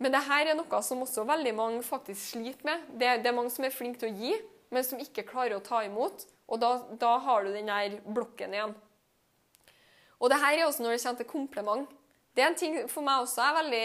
Men 0.00 0.14
det 0.14 0.22
her 0.24 0.50
er 0.50 0.56
noe 0.56 0.80
som 0.82 1.02
også 1.04 1.26
veldig 1.28 1.52
mange 1.54 1.82
faktisk 1.84 2.32
sliter 2.32 2.66
med. 2.66 2.86
Det, 2.90 3.18
det 3.20 3.30
er 3.30 3.36
mange 3.36 3.52
som 3.52 3.66
er 3.66 3.74
flinke 3.74 4.00
til 4.00 4.10
å 4.10 4.16
gi, 4.16 4.36
men 4.72 4.86
som 4.86 5.02
ikke 5.02 5.26
klarer 5.28 5.58
å 5.58 5.64
ta 5.64 5.82
imot. 5.84 6.24
Og 6.50 6.60
da, 6.62 6.70
da 6.98 7.16
har 7.22 7.44
du 7.44 7.52
den 7.54 7.70
der 7.70 7.98
blokken 8.04 8.54
igjen. 8.56 8.76
Og 10.20 10.30
det 10.32 10.40
her 10.42 10.58
er 10.58 10.66
også 10.66 10.84
når 10.84 10.96
det 10.96 11.02
kommer 11.02 11.20
til 11.22 11.30
kompliment. 11.30 11.92
Det 12.34 12.42
er 12.42 12.50
en 12.50 12.58
ting 12.58 12.76
for 12.90 13.06
meg 13.06 13.22
også 13.22 13.42
er 13.44 13.56
veldig 13.60 13.84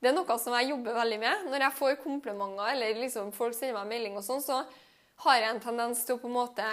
det 0.00 0.08
er 0.08 0.16
noe 0.16 0.36
som 0.40 0.54
jeg 0.56 0.70
jobber 0.70 0.96
veldig 0.96 1.18
med. 1.20 1.48
Når 1.52 1.66
jeg 1.66 1.76
får 1.76 1.98
komplimenter 2.00 2.72
eller 2.72 3.00
liksom 3.02 3.34
folk 3.36 3.52
sender 3.56 3.76
meg 3.76 3.90
melding, 3.90 4.16
og 4.16 4.24
sånn, 4.24 4.40
så 4.40 4.62
har 5.26 5.36
jeg 5.36 5.52
en 5.52 5.60
tendens 5.60 6.00
til 6.06 6.16
å 6.16 6.22
på 6.22 6.30
en 6.30 6.38
måte 6.38 6.68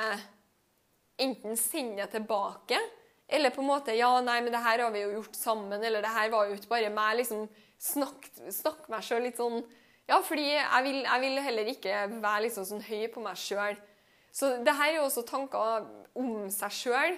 enten 1.19 1.57
sende 1.59 2.05
det 2.05 2.13
tilbake, 2.13 2.79
eller 3.27 3.51
på 3.51 3.59
en 3.59 3.67
måte 3.67 3.95
Ja, 3.97 4.13
nei, 4.23 4.37
men 4.39 4.53
det 4.53 4.61
her 4.63 4.79
har 4.85 4.93
vi 4.93 5.01
jo 5.01 5.17
gjort 5.17 5.35
sammen, 5.35 5.81
eller 5.83 6.05
det 6.05 6.13
her 6.15 6.31
var 6.31 6.47
jo 6.47 6.55
ikke 6.55 6.71
bare 6.71 6.93
meg. 6.93 7.17
liksom 7.19 7.49
Snakk, 7.77 8.29
snakk 8.49 8.87
meg 8.89 9.03
sjøl 9.05 9.27
litt 9.27 9.37
sånn 9.37 9.59
Ja, 10.07 10.21
fordi 10.23 10.47
jeg 10.47 10.85
vil, 10.85 11.01
jeg 11.03 11.21
vil, 11.25 11.41
heller 11.43 11.67
ikke 11.73 12.05
være 12.15 12.45
liksom 12.45 12.65
sånn 12.69 12.85
høy 12.87 13.09
på 13.11 13.25
meg 13.25 13.35
sjøl. 13.35 13.75
Så 14.37 14.51
det 14.61 14.75
her 14.77 14.91
er 14.91 14.99
jo 14.99 15.07
også 15.07 15.25
tanker 15.25 15.87
om 16.17 16.45
seg 16.53 16.75
sjøl 16.77 17.17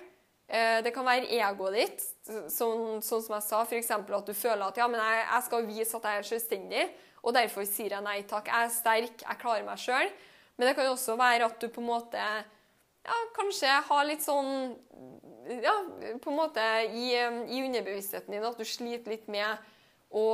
Eh, 0.49 0.79
det 0.81 0.89
kan 0.95 1.05
være 1.05 1.29
egoet 1.29 1.75
ditt, 1.77 2.05
sånn, 2.49 3.03
sånn, 3.05 3.21
som 3.21 3.35
jeg 3.35 3.45
sa, 3.45 3.59
f.eks. 3.61 3.91
at 3.93 4.29
du 4.31 4.33
føler 4.33 4.63
at 4.65 4.79
ja, 4.81 4.87
men 4.89 4.97
jeg, 4.97 5.19
jeg, 5.27 5.45
skal 5.45 5.67
vise 5.67 5.99
at 5.99 6.07
jeg 6.09 6.21
er 6.21 6.25
selvstendig, 6.25 6.85
og 7.21 7.35
derfor 7.37 7.67
sier 7.69 7.93
jeg 7.93 8.05
nei 8.05 8.23
takk. 8.25 8.49
Jeg 8.49 8.65
er 8.65 8.73
sterk, 8.73 9.21
jeg 9.27 9.39
klarer 9.43 9.67
meg 9.67 9.81
sjøl. 9.81 10.09
Men 10.57 10.67
det 10.67 10.73
kan 10.75 10.87
jo 10.87 10.95
også 10.95 11.19
være 11.19 11.45
at 11.45 11.61
du 11.61 11.67
på 11.69 11.83
en 11.83 11.89
måte 11.91 12.23
ja, 12.23 13.17
kanskje 13.37 13.75
har 13.89 14.07
litt 14.07 14.25
sånn 14.25 14.75
Ja, 15.49 15.71
på 16.21 16.29
en 16.29 16.37
måte 16.37 16.63
i, 16.93 17.13
i 17.15 17.61
underbevisstheten 17.65 18.33
din 18.35 18.43
at 18.45 18.59
du 18.59 18.65
sliter 18.67 19.15
litt 19.15 19.29
med 19.31 19.69
å 20.13 20.25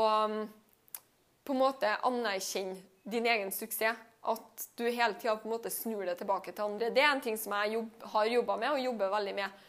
på 1.46 1.54
en 1.54 1.62
måte 1.62 1.92
anerkjenne 2.08 2.76
din 3.06 3.28
egen 3.30 3.54
suksess. 3.54 4.00
At 4.32 4.66
du 4.80 4.86
hele 4.88 5.14
tida 5.20 5.36
på 5.38 5.50
en 5.50 5.54
måte 5.54 5.72
snur 5.74 6.06
det 6.08 6.18
tilbake 6.20 6.52
til 6.52 6.66
andre. 6.66 6.90
Det 6.94 7.04
er 7.04 7.12
en 7.12 7.22
ting 7.22 7.38
som 7.38 7.54
jeg 7.60 7.76
jobb, 7.78 7.92
har 8.14 8.32
jobba 8.32 8.56
med 8.62 8.74
og 8.74 8.86
jobber 8.86 9.12
veldig 9.14 9.36
med. 9.38 9.66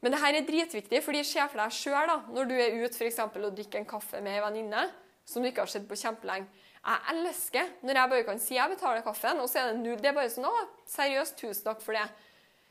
Men 0.00 0.14
det 0.14 0.20
her 0.22 0.38
er 0.38 0.46
dritviktig, 0.46 1.02
fordi 1.02 1.24
se 1.26 1.42
for 1.50 1.60
deg 1.60 1.74
sjøl 1.74 2.14
når 2.30 2.48
du 2.48 2.54
er 2.54 2.78
ute 2.78 3.04
eksempel, 3.06 3.48
og 3.48 3.56
drikker 3.58 3.82
en 3.82 3.88
kaffe 3.88 4.22
med 4.22 4.36
ei 4.36 4.44
venninne 4.44 4.86
som 5.28 5.42
du 5.42 5.50
ikke 5.50 5.66
har 5.66 5.72
sett 5.72 5.88
på 5.88 5.98
kjempelenge. 5.98 6.48
Jeg 6.78 7.12
elsker 7.12 7.72
når 7.84 7.98
jeg 8.00 8.10
bare 8.12 8.24
kan 8.24 8.40
si 8.40 8.56
jeg 8.56 8.72
betaler 8.72 9.04
kaffen, 9.04 9.42
og 9.42 9.50
så 9.50 9.60
er 9.60 9.72
det 9.72 9.82
null. 9.82 9.98
Det 10.00 10.08
er 10.08 10.16
bare 10.16 10.30
sånn 10.32 10.46
Å, 10.48 10.54
seriøst, 10.88 11.36
tusen 11.40 11.66
takk 11.66 11.82
for 11.84 11.98
det. 11.98 12.06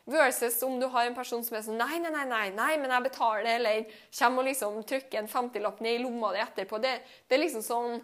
Versus 0.07 0.61
om 0.63 0.77
du 0.79 0.87
har 0.87 1.05
en 1.05 1.17
person 1.17 1.43
som 1.43 1.57
er 1.59 1.65
sånn 1.65 1.77
Nei, 1.81 1.99
nei, 1.99 2.13
nei, 2.13 2.23
nei, 2.29 2.45
nei 2.55 2.69
men 2.79 2.93
jeg 2.95 3.09
betaler, 3.09 3.49
eller 3.57 3.97
kommer 4.15 4.45
og 4.45 4.47
liksom 4.47 4.77
trykker 4.87 5.19
en 5.19 5.29
femtilapp 5.29 5.81
ned 5.83 5.99
i 5.99 6.03
lomma 6.05 6.31
di 6.33 6.41
etterpå. 6.45 6.79
Det, 6.81 6.93
det 7.27 7.37
er 7.37 7.43
liksom 7.43 7.65
sånn 7.65 7.99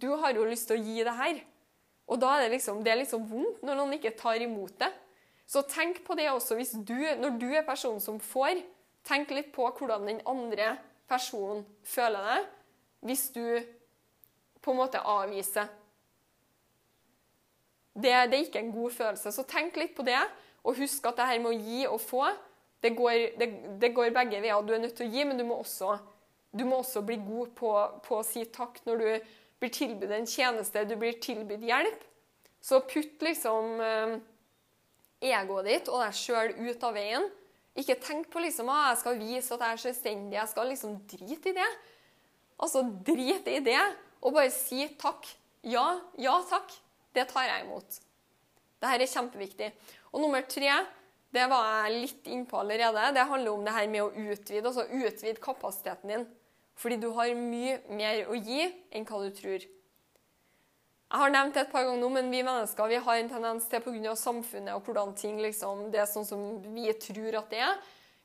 du 0.00 0.10
har 0.20 0.36
jo 0.36 0.46
lyst 0.48 0.68
til 0.70 0.78
å 0.78 0.84
gi 0.84 1.04
det 1.06 1.14
her. 1.18 1.40
Og 2.10 2.20
da 2.20 2.34
er 2.36 2.44
det 2.44 2.58
liksom, 2.58 2.82
det 2.84 2.92
er 2.92 3.00
liksom 3.00 3.24
vondt 3.30 3.62
når 3.64 3.78
noen 3.78 3.96
ikke 3.96 4.16
tar 4.18 4.42
imot 4.44 4.76
det. 4.80 4.90
Så 5.46 5.62
tenk 5.68 6.02
på 6.06 6.16
det 6.16 6.30
også 6.32 6.56
hvis 6.58 6.74
du, 6.86 6.96
når 7.20 7.38
du 7.40 7.48
er 7.52 7.66
personen 7.66 8.00
som 8.00 8.18
får. 8.20 8.60
Tenk 9.04 9.32
litt 9.36 9.52
på 9.52 9.68
hvordan 9.68 10.06
den 10.08 10.20
andre 10.28 10.74
personen 11.08 11.64
føler 11.84 12.28
det 12.30 12.42
hvis 13.04 13.26
du 13.34 13.44
på 14.64 14.72
en 14.72 14.80
måte 14.80 15.00
avviser. 15.00 15.68
Det, 17.94 18.08
det, 18.08 18.38
er 18.38 18.46
ikke 18.46 18.62
en 18.64 18.72
god 18.72 18.94
følelse. 18.96 19.32
Så 19.32 19.44
tenk 19.46 19.76
litt 19.76 19.92
på 19.94 20.06
det, 20.06 20.18
og 20.64 20.80
husk 20.80 21.04
at 21.06 21.20
det 21.20 21.28
her 21.28 21.42
med 21.44 21.52
å 21.52 21.66
gi 21.68 21.84
og 21.86 22.00
få, 22.00 22.24
det 22.82 22.94
går, 22.96 23.36
det, 23.38 23.48
det 23.80 23.92
går 23.94 24.14
begge 24.16 24.40
veier. 24.40 24.64
Du 24.64 24.72
er 24.74 24.82
nødt 24.82 24.96
til 24.98 25.06
å 25.06 25.12
gi, 25.12 25.26
men 25.28 25.38
du 25.38 25.44
må 25.46 25.60
også, 25.60 25.98
du 26.56 26.64
må 26.64 26.80
også 26.80 27.04
bli 27.06 27.20
god 27.22 27.52
på, 27.60 27.70
på 28.08 28.18
å 28.18 28.26
si 28.26 28.46
takk 28.52 28.80
når 28.88 29.04
du 29.04 29.34
blir 29.64 29.72
tilbudt 29.72 30.12
en 30.12 30.28
tjeneste, 30.28 30.84
du 30.84 30.94
blir 31.00 31.16
tilbudt 31.24 31.64
hjelp, 31.64 32.04
så 32.64 32.80
putt 32.84 33.24
liksom 33.24 33.80
eh, 33.84 34.14
egoet 35.24 35.68
ditt 35.68 35.90
og 35.92 36.04
deg 36.04 36.16
sjøl 36.16 36.54
ut 36.60 36.86
av 36.86 36.94
veien. 36.96 37.26
Ikke 37.74 37.96
tenk 37.98 38.28
på 38.30 38.42
liksom, 38.44 38.70
at 38.70 38.92
jeg 38.92 39.00
skal 39.02 39.18
vise 39.18 39.56
at 39.56 39.64
jeg 39.64 39.76
er 39.76 39.82
selvstendig. 39.82 40.36
Jeg 40.38 40.50
skal 40.52 40.68
liksom 40.70 40.98
drite 41.10 41.50
i 41.50 41.56
det. 41.56 41.70
Altså, 42.62 42.84
drit 43.06 43.48
i 43.50 43.58
det, 43.66 43.80
og 44.22 44.36
bare 44.36 44.52
si 44.54 44.86
takk. 45.00 45.26
Ja, 45.66 45.86
ja 46.20 46.36
takk. 46.48 46.70
Det 47.14 47.26
tar 47.30 47.48
jeg 47.48 47.64
imot. 47.64 47.98
Dette 48.78 48.94
er 48.94 49.10
kjempeviktig. 49.10 49.72
Og 50.12 50.22
nummer 50.22 50.44
tre, 50.46 50.70
det 51.34 51.48
var 51.50 51.66
jeg 51.88 52.00
litt 52.04 52.30
innpå 52.30 52.60
allerede. 52.60 53.10
Det 53.16 53.26
handler 53.26 53.52
om 53.52 53.66
det 53.66 53.74
her 53.74 53.90
med 53.90 54.04
å 54.04 54.12
utvide. 54.12 54.70
Altså 54.70 54.86
utvide 54.86 55.42
kapasiteten 55.42 56.12
din. 56.12 56.26
Fordi 56.78 56.98
du 57.00 57.08
har 57.14 57.30
mye 57.38 57.78
mer 57.94 58.26
å 58.30 58.36
gi 58.38 58.66
enn 58.94 59.06
hva 59.06 59.22
du 59.22 59.30
tror. 59.34 59.64
Jeg 61.14 61.20
har 61.20 61.30
nevnt 61.30 61.54
det 61.54 61.62
et 61.62 61.70
par 61.70 61.84
ganger 61.86 62.00
nå, 62.02 62.08
men 62.10 62.30
vi 62.32 62.40
mennesker 62.42 62.88
vi 62.90 63.02
har 63.06 63.18
en 63.20 63.28
tendens 63.30 63.68
til 63.70 63.82
pga. 63.84 64.14
samfunnet 64.18 64.74
og 64.74 64.88
hvordan 64.88 65.12
ting 65.14 65.36
liksom, 65.38 65.90
det 65.92 66.00
er 66.02 66.10
sånn 66.10 66.26
som 66.26 66.40
vi 66.74 66.90
tror 66.98 67.38
at 67.38 67.52
det 67.52 67.60
er. 67.62 67.76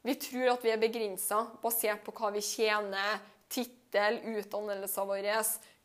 Vi 0.02 0.16
tror 0.16 0.54
at 0.56 0.64
vi 0.64 0.72
er 0.74 0.82
begrensa 0.82 1.44
basert 1.62 2.02
på 2.06 2.14
hva 2.18 2.32
vi 2.34 2.42
tjener, 2.42 3.20
tittel, 3.52 4.22
utdannelsen 4.40 5.10
vår, 5.10 5.28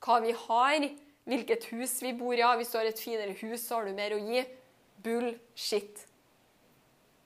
hva 0.00 0.20
vi 0.24 0.32
har, 0.46 0.88
hvilket 1.28 1.66
hus 1.72 1.98
vi 2.04 2.14
bor 2.16 2.32
i. 2.32 2.46
Hvis 2.60 2.72
du 2.72 2.78
har 2.78 2.88
et 2.88 3.04
finere 3.04 3.36
hus, 3.42 3.66
så 3.66 3.80
har 3.80 3.88
du 3.88 3.96
mer 3.96 4.14
å 4.16 4.22
gi. 4.22 4.44
Bullshit. 5.04 6.06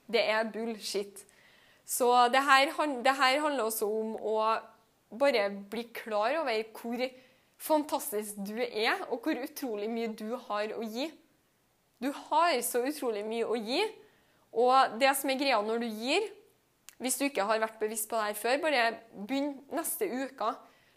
Det 0.09 0.25
er 0.25 0.49
bullshit. 0.51 1.23
Så 1.87 2.09
det 2.33 2.43
her, 2.45 2.73
det 3.05 3.15
her 3.21 3.39
handler 3.45 3.69
også 3.69 3.87
om 3.87 4.17
å 4.17 4.41
bare 5.11 5.49
bli 5.71 5.87
klar 5.95 6.37
over 6.43 6.63
hvor 6.77 7.05
fantastisk 7.59 8.39
du 8.47 8.59
er, 8.61 9.01
og 9.09 9.25
hvor 9.25 9.41
utrolig 9.43 9.89
mye 9.91 10.13
du 10.17 10.37
har 10.49 10.75
å 10.77 10.85
gi. 10.85 11.09
Du 11.99 12.11
har 12.13 12.55
så 12.63 12.85
utrolig 12.87 13.25
mye 13.27 13.47
å 13.49 13.57
gi. 13.59 13.81
Og 14.59 14.99
det 15.01 15.11
som 15.19 15.31
er 15.31 15.41
greia 15.41 15.59
når 15.61 15.83
du 15.83 15.89
gir 15.93 16.23
Hvis 16.99 17.19
du 17.21 17.27
ikke 17.27 17.45
har 17.47 17.61
vært 17.63 17.77
bevisst 17.79 18.09
på 18.11 18.17
det 18.17 18.25
her 18.25 18.35
før, 18.35 18.57
bare 18.59 18.87
begynn 19.15 19.53
neste 19.71 20.09
uke. 20.11 20.49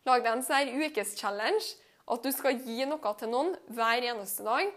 Lag 0.07 0.23
deg 0.23 0.31
en 0.31 0.41
sånn 0.41 0.71
ukeschallenge. 0.81 1.75
At 2.09 2.23
du 2.25 2.31
skal 2.33 2.57
gi 2.57 2.87
noe 2.89 3.11
til 3.19 3.29
noen 3.29 3.51
hver 3.69 4.07
eneste 4.09 4.41
dag. 4.47 4.71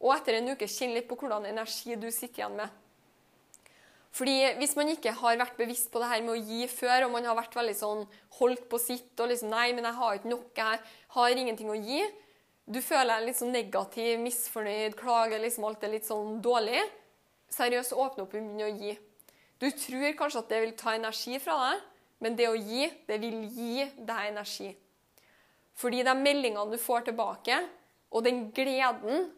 Og 0.00 0.14
etter 0.14 0.38
en 0.38 0.48
uke 0.54 0.64
kjenn 0.64 0.94
litt 0.96 1.10
på 1.10 1.18
hvordan 1.20 1.44
energi 1.50 1.98
du 2.00 2.08
sitter 2.08 2.40
igjen 2.40 2.56
med. 2.62 2.72
Fordi 4.12 4.34
Hvis 4.58 4.74
man 4.76 4.90
ikke 4.92 5.14
har 5.16 5.38
vært 5.40 5.56
bevisst 5.56 5.88
på 5.92 6.00
det 6.02 6.10
her 6.10 6.24
med 6.24 6.34
å 6.34 6.40
gi 6.40 6.66
før, 6.68 7.06
og 7.06 7.14
man 7.14 7.24
har 7.24 7.36
vært 7.38 7.54
veldig 7.56 7.76
sånn 7.78 8.02
holdt 8.38 8.66
på 8.68 8.80
sitt 8.80 9.20
og 9.20 9.30
liksom 9.32 9.52
Nei, 9.52 9.70
men 9.72 9.88
jeg 9.88 9.98
har 9.98 10.18
ikke 10.18 10.32
noe, 10.32 10.50
jeg 10.56 10.82
har 11.16 11.40
ingenting 11.42 11.70
å 11.72 11.78
gi. 11.78 12.02
Du 12.68 12.78
føler 12.84 13.16
deg 13.16 13.30
litt 13.30 13.40
sånn 13.40 13.56
negativ, 13.56 14.20
misfornøyd, 14.22 14.98
klager, 14.98 15.40
liksom 15.42 15.64
alt 15.66 15.82
er 15.82 15.94
litt 15.96 16.06
sånn 16.06 16.36
dårlig. 16.44 16.82
Seriøst, 17.52 17.96
åpne 17.96 18.26
opp 18.26 18.36
begynne 18.36 18.68
å 18.68 18.76
gi. 18.76 18.92
Du 19.60 19.68
tror 19.70 20.14
kanskje 20.18 20.42
at 20.42 20.52
det 20.52 20.60
vil 20.62 20.76
ta 20.78 20.94
energi 20.96 21.40
fra 21.42 21.56
deg, 21.64 21.82
men 22.22 22.38
det 22.38 22.48
å 22.50 22.56
gi, 22.56 22.86
det 23.08 23.18
vil 23.22 23.42
gi 23.50 23.84
deg 23.96 24.28
energi. 24.30 24.70
Fordi 25.78 26.02
de 26.04 26.14
meldingene 26.18 26.70
du 26.70 26.78
får 26.80 27.08
tilbake, 27.08 27.58
og 28.12 28.26
den 28.26 28.44
gleden 28.54 29.30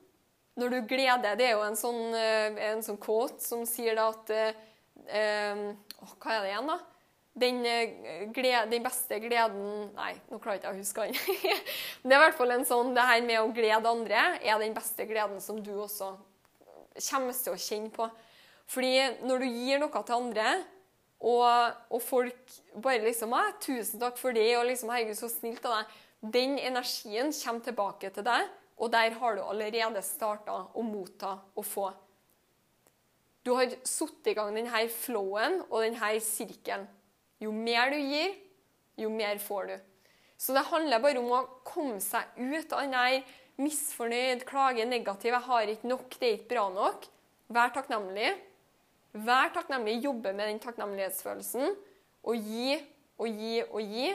når 0.61 0.75
du 0.75 0.81
gleder 0.89 1.39
Det 1.39 1.49
er 1.49 1.57
jo 1.57 1.63
en 1.67 1.79
sånn, 1.79 2.03
eh, 2.17 2.59
en 2.71 2.83
sånn 2.85 2.99
quote 3.03 3.43
som 3.43 3.65
sier 3.69 3.97
da 3.99 4.09
at 4.13 4.35
eh, 4.35 4.61
eh, 5.09 5.65
Hva 6.01 6.37
er 6.37 6.45
det 6.45 6.53
igjen, 6.53 6.75
da? 6.75 6.81
Den, 7.35 7.57
glede, 8.31 8.69
den, 8.71 8.85
beste 8.85 9.19
gleden 9.23 9.89
Nei, 9.97 10.13
nå 10.31 10.39
klarer 10.39 10.61
jeg 10.61 10.63
ikke 10.63 10.75
å 10.75 10.79
huske 10.79 11.07
den. 11.09 11.17
det 12.07 12.13
er 12.13 12.21
i 12.21 12.23
hvert 12.23 12.39
fall 12.39 12.55
en 12.55 12.69
sånn 12.69 12.93
Det 12.95 13.09
her 13.09 13.25
med 13.27 13.41
å 13.41 13.51
glede 13.57 13.91
andre 13.91 14.29
er 14.39 14.63
den 14.63 14.77
beste 14.77 15.09
gleden 15.11 15.43
som 15.43 15.59
du 15.59 15.73
også 15.75 16.13
kommer 16.95 17.35
til 17.35 17.51
å 17.51 17.59
kjenne 17.59 17.91
på. 17.91 18.07
Fordi 18.71 18.93
når 19.27 19.43
du 19.43 19.47
gir 19.51 19.81
noe 19.83 20.03
til 20.07 20.15
andre, 20.15 20.53
og, 21.27 21.81
og 21.91 22.03
folk 22.07 22.53
bare 22.79 23.03
liksom 23.03 23.35
'Tusen 23.59 23.99
takk 23.99 24.15
for 24.21 24.31
det', 24.31 24.55
og 24.61 24.69
liksom 24.69 24.93
'Herregud, 24.93 25.19
så 25.19 25.27
snilt 25.29 25.65
av 25.67 25.81
deg', 25.81 25.97
den 26.39 26.55
energien 26.59 27.35
kommer 27.35 27.67
tilbake 27.67 28.13
til 28.15 28.23
deg 28.23 28.47
og 28.79 28.91
der 28.91 29.15
har 29.21 29.37
du 29.37 29.43
allerede 29.45 30.03
starta 30.03 30.57
å 30.75 30.83
motta 30.83 31.37
og 31.55 31.67
få. 31.67 31.87
Du 33.45 33.53
har 33.59 33.71
satt 33.87 34.31
i 34.31 34.35
gang 34.37 34.55
denne 34.57 34.87
flowen 34.91 35.61
og 35.69 35.83
denne 35.85 36.15
sirkelen. 36.25 36.87
Jo 37.43 37.53
mer 37.53 37.93
du 37.93 37.99
gir, 38.01 38.35
jo 38.97 39.11
mer 39.13 39.39
får 39.43 39.69
du. 39.69 39.75
Så 40.41 40.55
det 40.57 40.65
handler 40.71 41.03
bare 41.03 41.21
om 41.21 41.31
å 41.33 41.43
komme 41.67 42.01
seg 42.03 42.39
ut 42.41 42.73
av 42.73 42.87
denne 42.87 43.23
misfornøyd, 43.61 44.43
klage, 44.49 44.85
negativ, 44.85 45.33
'jeg 45.33 45.47
har 45.47 45.63
ikke 45.63 45.89
nok, 45.89 46.19
det 46.19 46.29
er 46.29 46.39
ikke 46.39 46.55
bra 46.55 46.69
nok'. 46.71 47.09
Vær 47.49 47.71
takknemlig. 47.71 48.35
Vær 49.13 49.53
takknemlig, 49.55 50.03
jobbe 50.03 50.33
med 50.33 50.49
den 50.49 50.59
takknemlighetsfølelsen. 50.59 51.77
Og 52.25 52.35
gi 52.37 52.81
og 53.19 53.29
gi 53.29 53.63
og 53.63 53.81
gi. 53.81 54.09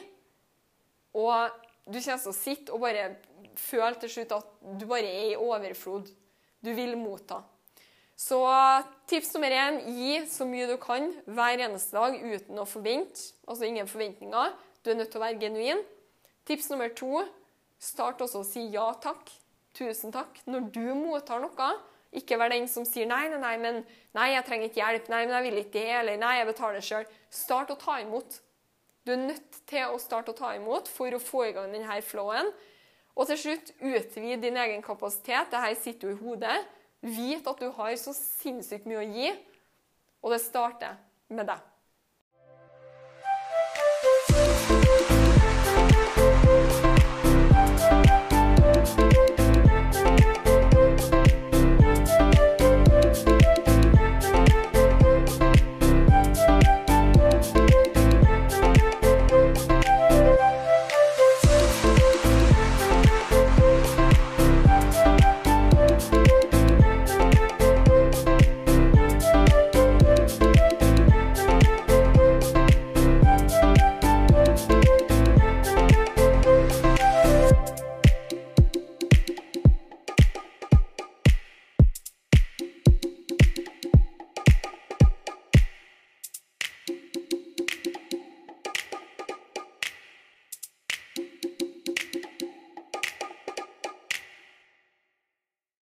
Og 1.13 1.49
du 1.85 1.99
kommer 2.01 2.17
til 2.17 2.31
å 2.31 2.35
sitte 2.35 2.73
og 2.73 2.81
bare 2.81 3.15
føle 3.59 3.95
til 4.01 4.13
slutt 4.15 4.35
at 4.39 4.51
du 4.79 4.85
bare 4.89 5.07
er 5.07 5.31
i 5.33 5.39
overflod. 5.39 6.09
Du 6.63 6.71
vil 6.75 6.97
motta. 6.99 7.41
Så 8.19 8.39
tips 9.07 9.31
nummer 9.35 9.53
én 9.55 9.77
gi 9.95 10.17
så 10.27 10.43
mye 10.47 10.67
du 10.67 10.75
kan 10.81 11.05
hver 11.23 11.61
eneste 11.63 11.95
dag 11.95 12.17
uten 12.19 12.59
å 12.59 12.67
forvente. 12.67 13.29
Altså 13.47 13.67
ingen 13.69 13.87
forventninger. 13.87 14.55
Du 14.83 14.91
er 14.91 14.99
nødt 14.99 15.13
til 15.13 15.21
å 15.21 15.23
være 15.23 15.39
genuin. 15.39 15.83
Tips 16.47 16.67
nummer 16.71 16.91
to 16.91 17.23
start 17.79 18.19
også 18.25 18.41
å 18.41 18.47
si 18.47 18.65
ja 18.73 18.89
takk. 18.99 19.31
Tusen 19.77 20.11
takk. 20.11 20.41
Når 20.49 20.67
du 20.75 20.83
mottar 20.97 21.39
noe, 21.39 21.69
ikke 22.11 22.39
vær 22.41 22.51
den 22.51 22.67
som 22.67 22.83
sier 22.89 23.07
nei, 23.07 23.27
nei, 23.31 23.39
nei, 23.39 23.55
men 23.61 23.83
nei, 24.17 24.31
jeg 24.33 24.45
trenger 24.47 24.67
ikke 24.67 24.81
hjelp, 24.81 25.09
nei, 25.13 25.23
men 25.27 25.35
jeg 25.37 25.45
vil 25.45 25.59
ikke 25.61 25.75
det, 25.77 25.89
eller 26.01 26.19
nei, 26.19 26.35
jeg 26.39 26.49
betaler 26.49 26.85
sjøl. 26.85 27.11
Start 27.31 27.71
å 27.71 27.77
ta 27.79 27.99
imot. 28.01 28.39
Du 29.05 29.13
er 29.13 29.21
nødt 29.21 29.61
til 29.69 29.93
å 29.93 30.01
starte 30.01 30.33
å 30.33 30.37
ta 30.37 30.51
imot 30.57 30.89
for 30.91 31.13
å 31.15 31.21
få 31.21 31.45
i 31.47 31.53
gang 31.55 31.71
denne 31.73 32.01
flowen. 32.05 32.51
Og 33.15 33.27
til 33.27 33.39
slutt, 33.41 33.71
utvid 33.81 34.43
din 34.43 34.57
egen 34.57 34.83
kapasitet. 34.85 35.51
Dette 35.51 35.75
sitter 35.81 36.09
jo 36.09 36.15
i 36.15 36.19
hodet. 36.19 36.59
Vit 37.01 37.47
at 37.47 37.61
du 37.61 37.69
har 37.77 37.95
så 37.99 38.13
sinnssykt 38.15 38.87
mye 38.89 38.99
å 38.99 39.07
gi, 39.07 39.29
og 40.19 40.33
det 40.33 40.41
starter 40.43 40.97
med 41.31 41.47
deg. 41.47 41.68